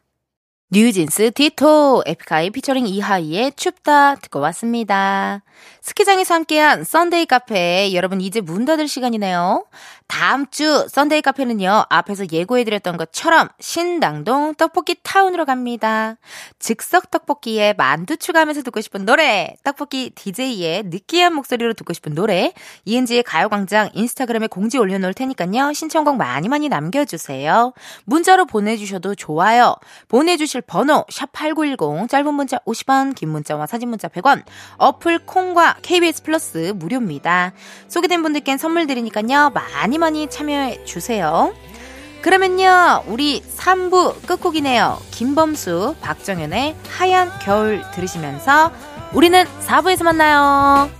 뉴진스 0.73 1.33
Ditto, 1.33 2.05
에픽하이 2.07 2.51
피처링 2.51 2.87
이하이의 2.87 3.55
춥다 3.57 4.15
듣고 4.15 4.39
왔습니다. 4.39 5.43
스키장에서 5.83 6.35
함께한 6.35 6.85
썬데이 6.85 7.27
카페 7.27 7.93
여러분 7.93 8.21
이제 8.21 8.41
문 8.41 8.65
닫을 8.67 8.87
시간이네요. 8.87 9.67
다음 10.11 10.45
주 10.51 10.89
썬데이 10.89 11.23
카페는요 11.23 11.85
앞에서 11.89 12.25
예고해드렸던 12.33 12.97
것처럼 12.97 13.49
신당동 13.61 14.57
떡볶이 14.57 14.97
타운으로 15.05 15.45
갑니다. 15.45 16.17
즉석 16.59 17.13
떡볶이에 17.13 17.75
만두 17.75 18.17
추가하면서 18.17 18.63
듣고 18.65 18.81
싶은 18.81 19.05
노래, 19.05 19.55
떡볶이 19.63 20.11
DJ의 20.11 20.83
느끼한 20.87 21.33
목소리로 21.33 21.75
듣고 21.75 21.93
싶은 21.93 22.17
노래, 22.17 22.53
이은지의 22.87 23.23
가요광장 23.23 23.91
인스타그램에 23.95 24.49
공지 24.49 24.79
올려놓을 24.79 25.15
테니까요 25.15 25.73
신청곡 25.73 26.17
많이 26.17 26.49
많이 26.49 26.69
남겨주세요. 26.69 27.73
문자로 28.05 28.47
보내주셔도 28.47 29.15
좋아요. 29.15 29.77
보내주실 30.09 30.63
번호 30.63 31.05
샵8910 31.09 32.09
짧은 32.09 32.35
문자 32.35 32.59
50원, 32.67 33.15
긴 33.15 33.29
문자와 33.29 33.67
사진 33.67 33.89
문자 33.89 34.09
100원, 34.09 34.43
어플 34.79 35.21
콩과 35.21 35.77
KBS 35.83 36.25
플러스 36.25 36.73
무료입니다. 36.75 37.53
소개된 37.87 38.23
분들께는 38.23 38.59
선물 38.59 38.89
드리니까요. 38.89 39.51
많이 39.51 40.00
많이 40.01 40.29
참여해 40.29 40.85
주세요. 40.85 41.55
그러면요. 42.23 43.05
우리 43.07 43.43
3부 43.43 44.27
끝곡이네요. 44.27 44.99
김범수, 45.11 45.95
박정현의 46.01 46.75
하얀 46.91 47.31
겨울 47.41 47.83
들으시면서 47.95 48.73
우리는 49.13 49.45
4부에서 49.67 50.03
만나요. 50.03 51.00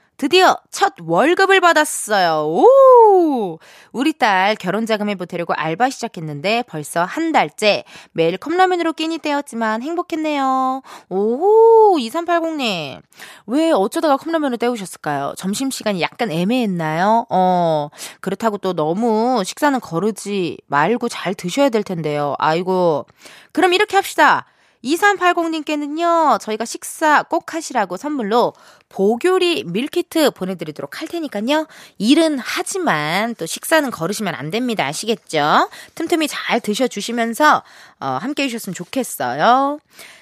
드디어 0.21 0.55
첫 0.69 0.93
월급을 1.01 1.61
받았어요. 1.61 2.45
오! 2.45 3.57
우리 3.91 4.13
딸 4.13 4.55
결혼 4.55 4.85
자금을 4.85 5.15
보태려고 5.15 5.53
알바 5.55 5.89
시작했는데 5.89 6.63
벌써 6.67 7.03
한 7.03 7.31
달째 7.31 7.83
매일 8.11 8.37
컵라면으로 8.37 8.93
끼니 8.93 9.17
때웠지만 9.17 9.81
행복했네요. 9.81 10.83
오, 11.09 11.97
2380님. 11.97 13.01
왜 13.47 13.71
어쩌다가 13.71 14.15
컵라면을 14.17 14.59
때우셨을까요? 14.59 15.33
점심시간이 15.37 16.01
약간 16.01 16.31
애매했나요? 16.31 17.25
어, 17.31 17.89
그렇다고 18.19 18.59
또 18.59 18.73
너무 18.73 19.41
식사는 19.43 19.79
거르지 19.79 20.59
말고 20.67 21.09
잘 21.09 21.33
드셔야 21.33 21.69
될 21.69 21.81
텐데요. 21.81 22.35
아이고. 22.37 23.07
그럼 23.53 23.73
이렇게 23.73 23.95
합시다. 23.95 24.45
2380님께는요, 24.83 26.39
저희가 26.39 26.65
식사 26.65 27.23
꼭 27.23 27.53
하시라고 27.53 27.97
선물로 27.97 28.53
보교리 28.89 29.63
밀키트 29.65 30.31
보내드리도록 30.31 30.99
할 31.01 31.07
테니까요. 31.07 31.67
일은 31.97 32.39
하지만 32.39 33.35
또 33.35 33.45
식사는 33.45 33.89
거르시면 33.89 34.35
안 34.35 34.51
됩니다. 34.51 34.85
아시겠죠? 34.85 35.69
틈틈이 35.95 36.27
잘 36.27 36.59
드셔주시면서, 36.59 37.63
어, 37.99 38.05
함께 38.05 38.43
해주셨으면 38.43 38.73
좋겠어요. 38.73 39.79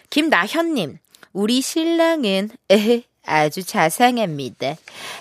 김나현님, 0.09 0.99
우리 1.33 1.61
신랑은, 1.61 2.49
에헤, 2.69 3.03
아주 3.29 3.63
자상합니다. 3.63 4.75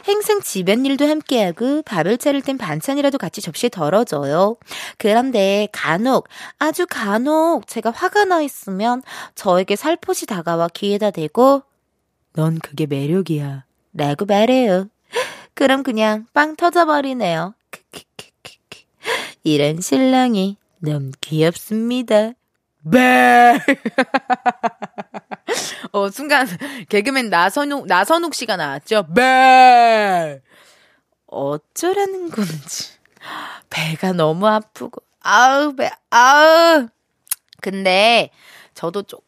행성 0.07 0.41
집안일도 0.41 1.07
함께하고 1.07 1.83
밥을 1.83 2.19
차릴 2.19 2.43
땐 2.43 2.57
반찬이라도 2.59 3.19
같이 3.19 3.41
접시에 3.41 3.69
덜어줘요. 3.69 4.57
그런데 4.97 5.69
간혹 5.73 6.29
아주 6.59 6.87
간혹 6.89 7.67
제가 7.67 7.91
화가 7.91 8.25
나 8.25 8.41
있으면 8.41 9.03
저에게 9.35 9.77
살포시 9.77 10.27
다가와 10.27 10.69
귀에다 10.69 11.11
대고 11.11 11.63
넌 12.33 12.59
그게 12.59 12.87
매력이야 12.87 13.65
라고 13.93 14.25
말해요. 14.25 14.89
그럼 15.55 15.83
그냥 15.83 16.27
빵 16.33 16.57
터져버리네요. 16.57 17.55
크크크크크. 17.71 18.85
이런 19.43 19.81
신랑이 19.81 20.57
너무 20.79 21.11
귀엽습니다. 21.21 22.33
네. 22.85 23.59
어, 25.93 26.11
순간, 26.11 26.47
개그맨 26.89 27.31
나선욱, 27.31 27.87
나선욱 27.87 28.35
씨가 28.35 28.57
나왔죠? 28.57 29.07
네. 29.15 30.41
어쩌라는 31.27 32.31
건지. 32.31 32.93
배가 33.71 34.13
너무 34.13 34.47
아프고, 34.47 35.03
아우, 35.21 35.75
배, 35.75 35.91
아우. 36.11 36.89
근데, 37.61 38.31
저도 38.75 39.03
조금 39.03 39.28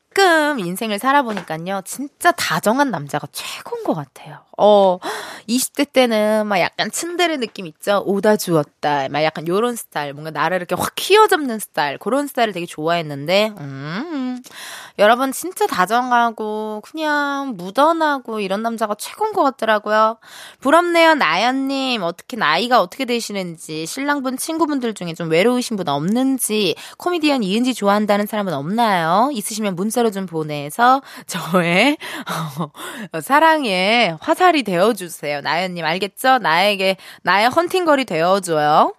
인생을 0.58 0.98
살아보니까요, 0.98 1.82
진짜 1.84 2.32
다정한 2.32 2.90
남자가 2.90 3.28
최고인 3.32 3.84
것 3.84 3.94
같아요. 3.94 4.40
어, 4.62 4.98
20대 5.48 5.90
때는 5.90 6.46
막 6.46 6.60
약간 6.60 6.90
츤데레 6.90 7.38
느낌 7.38 7.64
있죠? 7.66 8.02
오다 8.04 8.36
주었다. 8.36 9.08
막 9.08 9.22
약간 9.22 9.48
요런 9.48 9.74
스타일. 9.74 10.12
뭔가 10.12 10.30
나를 10.30 10.58
이렇게 10.58 10.74
확 10.74 10.92
휘어잡는 10.98 11.58
스타일. 11.58 11.96
그런 11.96 12.26
스타일을 12.26 12.52
되게 12.52 12.66
좋아했는데, 12.66 13.54
음, 13.58 14.42
여러분 14.98 15.32
진짜 15.32 15.66
다정하고, 15.66 16.82
그냥 16.84 17.54
무던하고 17.56 18.40
이런 18.40 18.62
남자가 18.62 18.94
최고인 18.96 19.32
것 19.32 19.42
같더라고요. 19.44 20.18
부럽네요, 20.60 21.14
나연님. 21.14 22.02
어떻게, 22.02 22.36
나이가 22.36 22.82
어떻게 22.82 23.06
되시는지, 23.06 23.86
신랑분 23.86 24.36
친구분들 24.36 24.92
중에 24.92 25.14
좀 25.14 25.30
외로우신 25.30 25.78
분 25.78 25.88
없는지, 25.88 26.74
코미디언 26.98 27.42
이은지 27.44 27.72
좋아한다는 27.72 28.26
사람은 28.26 28.52
없나요? 28.52 29.30
있으시면 29.32 29.74
문자로 29.74 30.09
좀 30.10 30.26
보내서 30.26 31.02
저의, 31.26 31.96
어, 33.12 33.20
사랑의 33.20 34.16
화살이 34.20 34.62
되어주세요. 34.62 35.40
나연님, 35.40 35.84
알겠죠? 35.84 36.38
나에게, 36.38 36.96
나의 37.22 37.48
헌팅거리 37.48 38.04
되어줘요. 38.04 38.94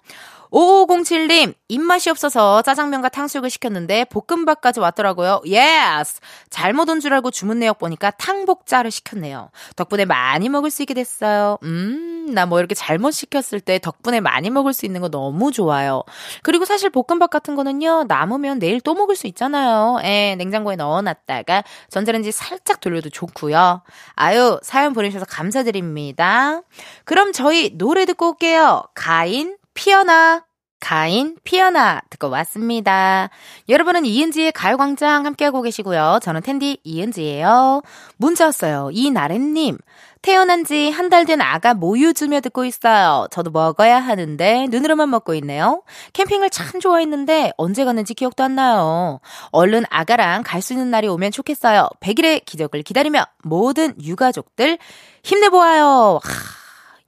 5507님, 0.52 1.54
입맛이 1.70 2.10
없어서 2.10 2.62
짜장면과 2.62 3.10
탕수육을 3.10 3.50
시켰는데 3.50 4.06
볶음밥까지 4.06 4.80
왔더라고요. 4.82 5.42
Yes! 5.46 6.20
잘못 6.50 6.90
온 6.90 7.00
줄 7.00 7.14
알고 7.14 7.32
주문 7.32 7.60
내역 7.60 7.80
보니까 7.80 8.12
탕복자를 8.12 8.92
시켰네요. 8.92 9.50
덕분에 9.76 10.06
많이 10.06 10.50
먹을 10.50 10.70
수 10.70 10.84
있게 10.84 10.94
됐어요. 10.94 11.58
음, 11.64 12.34
나 12.34 12.46
뭐 12.46 12.60
이렇게 12.60 12.76
잘못 12.76 13.12
시켰을 13.12 13.62
때 13.62 13.80
덕분에 13.80 14.20
많이 14.20 14.50
먹을 14.50 14.74
수 14.74 14.86
있는 14.86 15.00
거 15.00 15.10
너무 15.10 15.52
좋아요. 15.54 16.04
그리고 16.44 16.66
사실 16.66 16.90
볶음밥 16.90 17.30
같은 17.30 17.56
거는요, 17.56 18.04
남으면 18.10 18.60
내일 18.60 18.82
또 18.82 18.94
먹을 18.94 19.16
수 19.16 19.28
있잖아요. 19.28 20.00
예, 20.04 20.36
냉장고에 20.38 20.76
넣어놨다가 20.76 21.64
전자레인지 21.90 22.32
살짝 22.34 22.82
돌려도 22.82 23.10
좋고요. 23.10 23.84
아유, 24.16 24.60
사연 24.64 24.92
보내주셔서 24.94 25.26
감사드립니다. 25.30 26.62
그럼 27.06 27.32
저희 27.32 27.78
노래 27.78 28.06
듣고 28.06 28.32
올게요. 28.32 28.84
가인, 28.94 29.56
피어나. 29.82 30.44
가인, 30.80 31.36
피어나 31.44 32.02
듣고 32.12 32.30
왔습니다. 32.30 33.30
여러분은 33.67 34.06
이은지의 34.06 34.52
가요광장 34.52 35.26
함께하고 35.26 35.63
계시고요. 35.63 36.20
저는 36.22 36.41
텐디 36.41 36.78
이은지예요. 36.84 37.82
문자 38.17 38.46
왔어요. 38.46 38.89
이나래님. 38.91 39.80
태어난 40.22 40.65
지 40.65 40.91
한 40.91 41.10
달 41.10 41.26
된 41.26 41.41
아가 41.41 41.74
모유 41.74 42.13
주며 42.13 42.41
듣고 42.41 42.63
있어요. 42.65 43.26
저도 43.32 43.50
먹어야 43.50 44.00
하는데 44.00 44.67
눈으로만 44.70 45.10
먹고 45.10 45.34
있네요. 45.36 45.82
캠핑을 46.13 46.52
참 46.52 46.80
좋아했는데 46.80 47.54
언제 47.58 47.84
갔는지 47.84 48.13
기억도 48.13 48.44
안 48.44 48.54
나요. 48.56 49.20
얼른 49.52 49.86
아가랑 49.89 50.44
갈 50.44 50.62
수 50.62 50.74
있는 50.74 50.91
날이 50.91 51.08
오면 51.08 51.32
좋겠어요. 51.32 51.89
100일의 52.02 52.46
기적을 52.46 52.84
기다리며 52.84 53.26
모든 53.44 53.96
유가족들 54.00 54.78
힘내보아요. 55.24 56.20
하. 56.24 56.61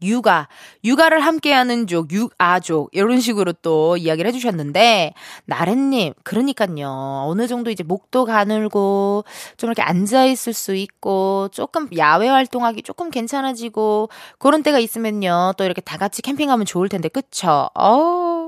육아, 0.04 0.48
육아를 0.84 1.20
함께하는 1.22 1.88
족, 1.88 2.12
육아족 2.12 2.90
이런 2.92 3.20
식으로 3.20 3.54
또 3.62 3.98
이야기를 3.98 4.28
해주셨는데 4.30 5.14
나래님, 5.46 6.14
그러니까요. 6.24 7.24
어느 7.28 7.48
정도 7.48 7.72
이제 7.72 7.84
목도 7.84 8.26
가늘고 8.26 9.24
좀 9.58 9.70
이렇게 9.70 9.82
앉아 9.82 10.26
있을 10.26 10.54
수 10.54 10.76
있고 10.76 11.50
조금 11.52 11.88
야외 11.98 12.28
활동하기 12.28 12.84
조금 12.84 13.10
괜찮아지고 13.10 14.10
그런 14.40 14.64
때가 14.64 14.80
있으면요. 14.80 15.54
또 15.58 15.64
이렇게 15.64 15.82
다 15.82 15.98
같이 15.98 16.22
캠핑하면 16.22 16.66
좋을 16.66 16.90
텐데, 16.90 17.10
그쵸? 17.10 17.70
어 17.76 18.43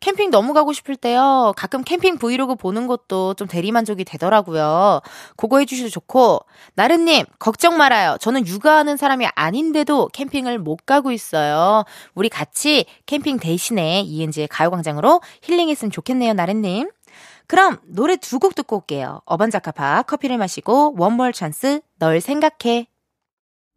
캠핑 0.00 0.30
너무 0.30 0.52
가고 0.52 0.72
싶을 0.72 0.96
때요. 0.96 1.52
가끔 1.56 1.82
캠핑 1.82 2.18
브이로그 2.18 2.54
보는 2.54 2.86
것도 2.86 3.34
좀 3.34 3.48
대리만족이 3.48 4.04
되더라고요. 4.04 5.00
그거 5.36 5.58
해주셔도 5.58 5.90
좋고 5.90 6.40
나래님, 6.74 7.24
걱정 7.38 7.76
말아요. 7.76 8.16
저는 8.20 8.46
육아하는 8.46 8.96
사람이 8.96 9.26
아닌데도 9.34 10.08
캠핑을 10.12 10.58
못 10.58 10.86
가고 10.86 11.12
있어요. 11.12 11.84
우리 12.14 12.28
같이 12.28 12.86
캠핑 13.06 13.38
대신에 13.38 14.00
이은지의 14.02 14.48
가요광장으로 14.48 15.20
힐링했으면 15.42 15.90
좋겠네요, 15.90 16.32
나래님. 16.34 16.90
그럼 17.46 17.78
노래 17.84 18.16
두 18.16 18.38
곡 18.38 18.54
듣고 18.54 18.76
올게요. 18.76 19.20
어반자카파 19.26 20.02
커피를 20.02 20.38
마시고 20.38 20.94
원모어찬스 20.96 21.80
널 21.98 22.20
생각해. 22.20 22.86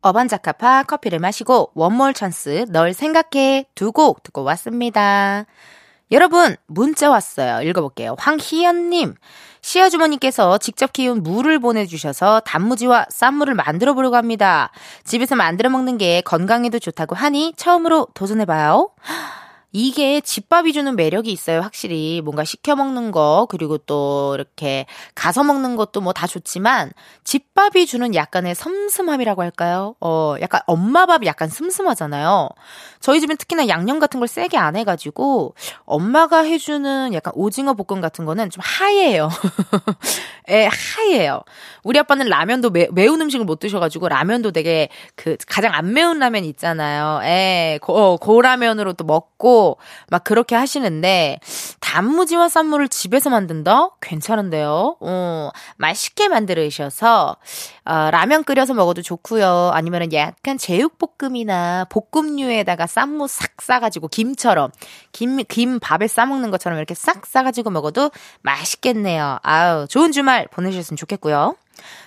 어반자카파 0.01 0.83
커피를 0.83 1.19
마시고 1.19 1.71
원모어찬스 1.73 2.67
널 2.69 2.93
생각해 2.93 3.65
두 3.75 3.91
곡 3.91 4.23
듣고 4.23 4.43
왔습니다. 4.43 5.45
여러분 6.11 6.55
문자 6.67 7.09
왔어요. 7.09 7.61
읽어볼게요. 7.67 8.15
황희연님 8.17 9.15
시아주머니께서 9.61 10.57
직접 10.59 10.93
키운 10.93 11.23
물을 11.23 11.59
보내주셔서 11.59 12.39
단무지와 12.41 13.07
쌈무를 13.09 13.55
만들어 13.55 13.93
보려고 13.93 14.15
합니다. 14.15 14.71
집에서 15.03 15.35
만들어 15.35 15.69
먹는 15.69 15.97
게 15.97 16.21
건강에도 16.21 16.79
좋다고 16.79 17.15
하니 17.15 17.53
처음으로 17.57 18.07
도전해봐요. 18.13 18.89
이게 19.73 20.21
집밥이 20.21 20.73
주는 20.73 20.95
매력이 20.95 21.31
있어요, 21.31 21.59
확실히. 21.61 22.21
뭔가 22.23 22.43
시켜 22.45 22.75
먹는 22.75 23.11
거, 23.11 23.47
그리고 23.49 23.77
또 23.77 24.33
이렇게 24.35 24.85
가서 25.13 25.43
먹는 25.43 25.75
것도 25.75 26.01
뭐 26.01 26.13
다 26.13 26.25
좋지만, 26.25 26.91
집밥이 27.25 27.85
주는 27.85 28.15
약간의 28.15 28.55
섬슴함이라고 28.55 29.41
할까요? 29.43 29.93
어, 29.99 30.35
약간 30.41 30.61
엄마 30.65 31.05
밥이 31.05 31.27
약간 31.27 31.49
슴슴하잖아요. 31.49 32.49
저희 33.01 33.19
집은 33.19 33.37
특히나 33.37 33.67
양념 33.67 33.99
같은 33.99 34.19
걸 34.19 34.27
세게 34.27 34.57
안 34.57 34.75
해가지고, 34.75 35.53
엄마가 35.85 36.39
해주는 36.39 37.13
약간 37.13 37.33
오징어 37.35 37.73
볶음 37.73 38.01
같은 38.01 38.25
거는 38.25 38.49
좀 38.49 38.61
하얘요. 38.63 39.29
예, 40.49 40.69
하얘요. 40.71 41.41
우리 41.83 41.99
아빠는 41.99 42.27
라면도 42.29 42.69
매, 42.69 42.87
매운 42.91 43.21
음식을 43.21 43.45
못 43.45 43.59
드셔가지고, 43.59 44.07
라면도 44.09 44.51
되게 44.51 44.87
그 45.15 45.35
가장 45.47 45.73
안 45.73 45.93
매운 45.93 46.19
라면 46.19 46.45
있잖아요. 46.45 47.19
예, 47.23 47.79
고, 47.81 47.93
어, 47.97 48.17
고 48.17 48.41
라면으로 48.41 48.93
또 48.93 49.03
먹고, 49.03 49.66
막 50.09 50.23
그렇게 50.23 50.55
하시는데 50.55 51.39
단무지와 51.79 52.49
쌈무를 52.49 52.87
집에서 52.87 53.29
만든다? 53.29 53.89
괜찮은데요. 54.01 54.97
어, 54.99 55.49
맛있게 55.77 56.27
만들으셔서 56.27 57.37
어, 57.85 58.11
라면 58.11 58.43
끓여서 58.43 58.73
먹어도 58.73 59.01
좋고요. 59.01 59.71
아니면은 59.73 60.13
약간 60.13 60.57
제육볶음이나 60.57 61.85
볶음류에다가 61.89 62.87
쌈무 62.87 63.27
싹 63.27 63.61
싸가지고 63.61 64.07
김처럼 64.09 64.71
김 65.11 65.37
김 65.47 65.79
밥에 65.79 66.07
싸 66.07 66.25
먹는 66.25 66.51
것처럼 66.51 66.77
이렇게 66.77 66.93
싹 66.93 67.25
싸가지고 67.25 67.69
먹어도 67.71 68.11
맛있겠네요. 68.41 69.39
아우 69.43 69.87
좋은 69.87 70.11
주말 70.11 70.47
보내셨으면 70.51 70.97
좋겠고요. 70.97 71.55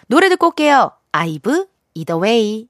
노래 0.07 0.29
듣고 0.29 0.49
올게요. 0.49 0.93
아이브 1.13 1.67
Either 1.95 2.40
Way. 2.40 2.70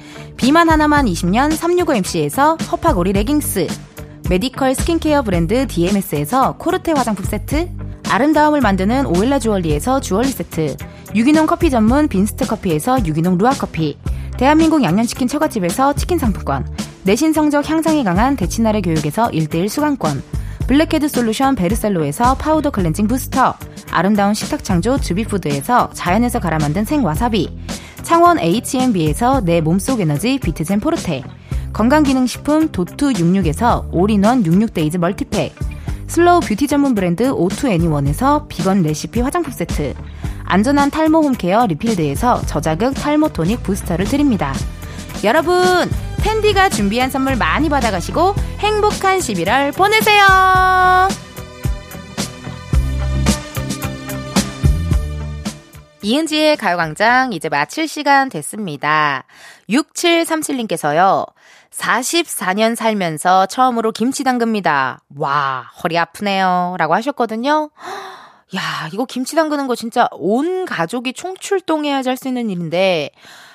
비만 0.41 0.69
하나만 0.69 1.05
20년 1.05 1.55
365MC에서 1.55 2.59
허파고리 2.71 3.13
레깅스. 3.13 3.67
메디컬 4.27 4.73
스킨케어 4.73 5.21
브랜드 5.21 5.67
DMS에서 5.67 6.57
코르테 6.57 6.93
화장품 6.93 7.25
세트. 7.25 7.69
아름다움을 8.09 8.59
만드는 8.59 9.05
오엘라 9.05 9.37
주얼리에서 9.37 9.99
주얼리 9.99 10.29
세트. 10.29 10.77
유기농 11.13 11.45
커피 11.45 11.69
전문 11.69 12.07
빈스트 12.07 12.47
커피에서 12.47 13.05
유기농 13.05 13.37
루아 13.37 13.51
커피. 13.51 13.99
대한민국 14.37 14.81
양념치킨 14.81 15.27
처갓집에서 15.27 15.93
치킨 15.93 16.17
상품권. 16.17 16.65
내신 17.03 17.33
성적 17.33 17.69
향상에 17.69 18.03
강한 18.03 18.35
대치나래 18.35 18.81
교육에서 18.81 19.29
1대1 19.29 19.69
수강권 19.69 20.23
블랙헤드 20.67 21.07
솔루션 21.07 21.55
베르셀로에서 21.55 22.35
파우더 22.35 22.71
클렌징 22.71 23.07
부스터 23.07 23.55
아름다운 23.91 24.33
식탁 24.33 24.63
창조 24.63 24.97
주비푸드에서 24.97 25.89
자연에서 25.93 26.39
갈아 26.39 26.57
만든 26.59 26.85
생와사비 26.85 27.49
창원 28.03 28.39
H&B에서 28.39 29.41
내 29.41 29.61
몸속 29.61 29.99
에너지 30.01 30.39
비트젠 30.39 30.79
포르테 30.79 31.23
건강기능식품 31.73 32.69
도투 32.69 33.13
66에서 33.13 33.87
올인원 33.91 34.43
66데이즈 34.43 34.97
멀티팩 34.97 35.53
슬로우 36.07 36.41
뷰티 36.41 36.67
전문 36.67 36.93
브랜드 36.93 37.29
오투애니원에서 37.29 38.47
비건 38.47 38.81
레시피 38.83 39.21
화장품 39.21 39.53
세트 39.53 39.93
안전한 40.43 40.91
탈모 40.91 41.21
홈케어 41.21 41.65
리필드에서 41.65 42.41
저자극 42.45 42.93
탈모 42.93 43.29
토닉 43.29 43.63
부스터를 43.63 44.03
드립니다. 44.03 44.53
여러분 45.23 45.55
텐디가 46.21 46.69
준비한 46.69 47.09
선물 47.09 47.35
많이 47.35 47.69
받아가시고 47.69 48.35
행복한 48.59 49.19
11월 49.19 49.75
보내세요. 49.75 50.21
이은지의 56.03 56.57
가요광장 56.57 57.33
이제 57.33 57.47
마칠 57.47 57.87
시간 57.87 58.29
됐습니다. 58.29 59.23
6737님께서요. 59.69 61.27
44년 61.71 62.75
살면서 62.75 63.45
처음으로 63.45 63.91
김치 63.91 64.23
담급니다. 64.23 65.01
와, 65.15 65.69
허리 65.83 65.97
아프네요. 65.97 66.75
라고 66.77 66.95
하셨거든요. 66.95 67.69
야, 68.55 68.89
이거 68.91 69.05
김치 69.05 69.35
담그는 69.35 69.67
거 69.67 69.75
진짜 69.75 70.07
온 70.11 70.65
가족이 70.65 71.13
총출동해야지 71.13 72.09
할수 72.09 72.27
있는 72.27 72.49
일인데, 72.49 73.11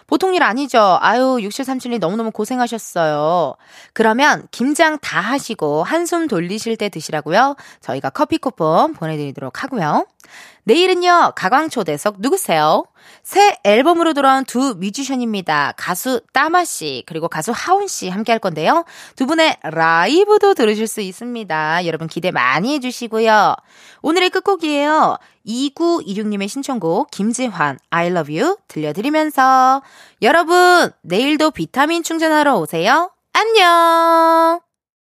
보통 0.06 0.34
일 0.34 0.42
아니죠. 0.42 0.98
아유, 1.00 1.38
6737님 1.40 1.98
너무너무 1.98 2.30
고생하셨어요. 2.30 3.54
그러면 3.92 4.46
김장 4.50 4.98
다 4.98 5.20
하시고 5.20 5.82
한숨 5.82 6.28
돌리실 6.28 6.76
때 6.76 6.88
드시라고요. 6.88 7.56
저희가 7.80 8.10
커피 8.10 8.38
쿠폰 8.38 8.92
보내드리도록 8.94 9.62
하고요. 9.62 10.06
내일은요, 10.66 11.34
가광초대석 11.36 12.16
누구세요? 12.18 12.84
새 13.22 13.56
앨범으로 13.62 14.14
돌아온 14.14 14.44
두 14.44 14.74
뮤지션입니다. 14.74 15.74
가수 15.76 16.22
따마씨, 16.32 17.04
그리고 17.06 17.28
가수 17.28 17.52
하운씨 17.54 18.08
함께 18.08 18.32
할 18.32 18.40
건데요. 18.40 18.84
두 19.14 19.26
분의 19.26 19.58
라이브도 19.62 20.54
들으실 20.54 20.88
수 20.88 21.00
있습니다. 21.00 21.86
여러분 21.86 22.08
기대 22.08 22.32
많이 22.32 22.74
해주시고요. 22.74 23.54
오늘의 24.02 24.30
끝곡이에요. 24.30 25.18
2926님의 25.46 26.48
신청곡, 26.48 27.12
김지환, 27.12 27.78
I 27.90 28.08
love 28.08 28.36
you 28.36 28.56
들려드리면서 28.66 29.82
여러분, 30.22 30.90
내일도 31.02 31.52
비타민 31.52 32.02
충전하러 32.02 32.56
오세요. 32.56 33.12
안녕! 33.32 34.65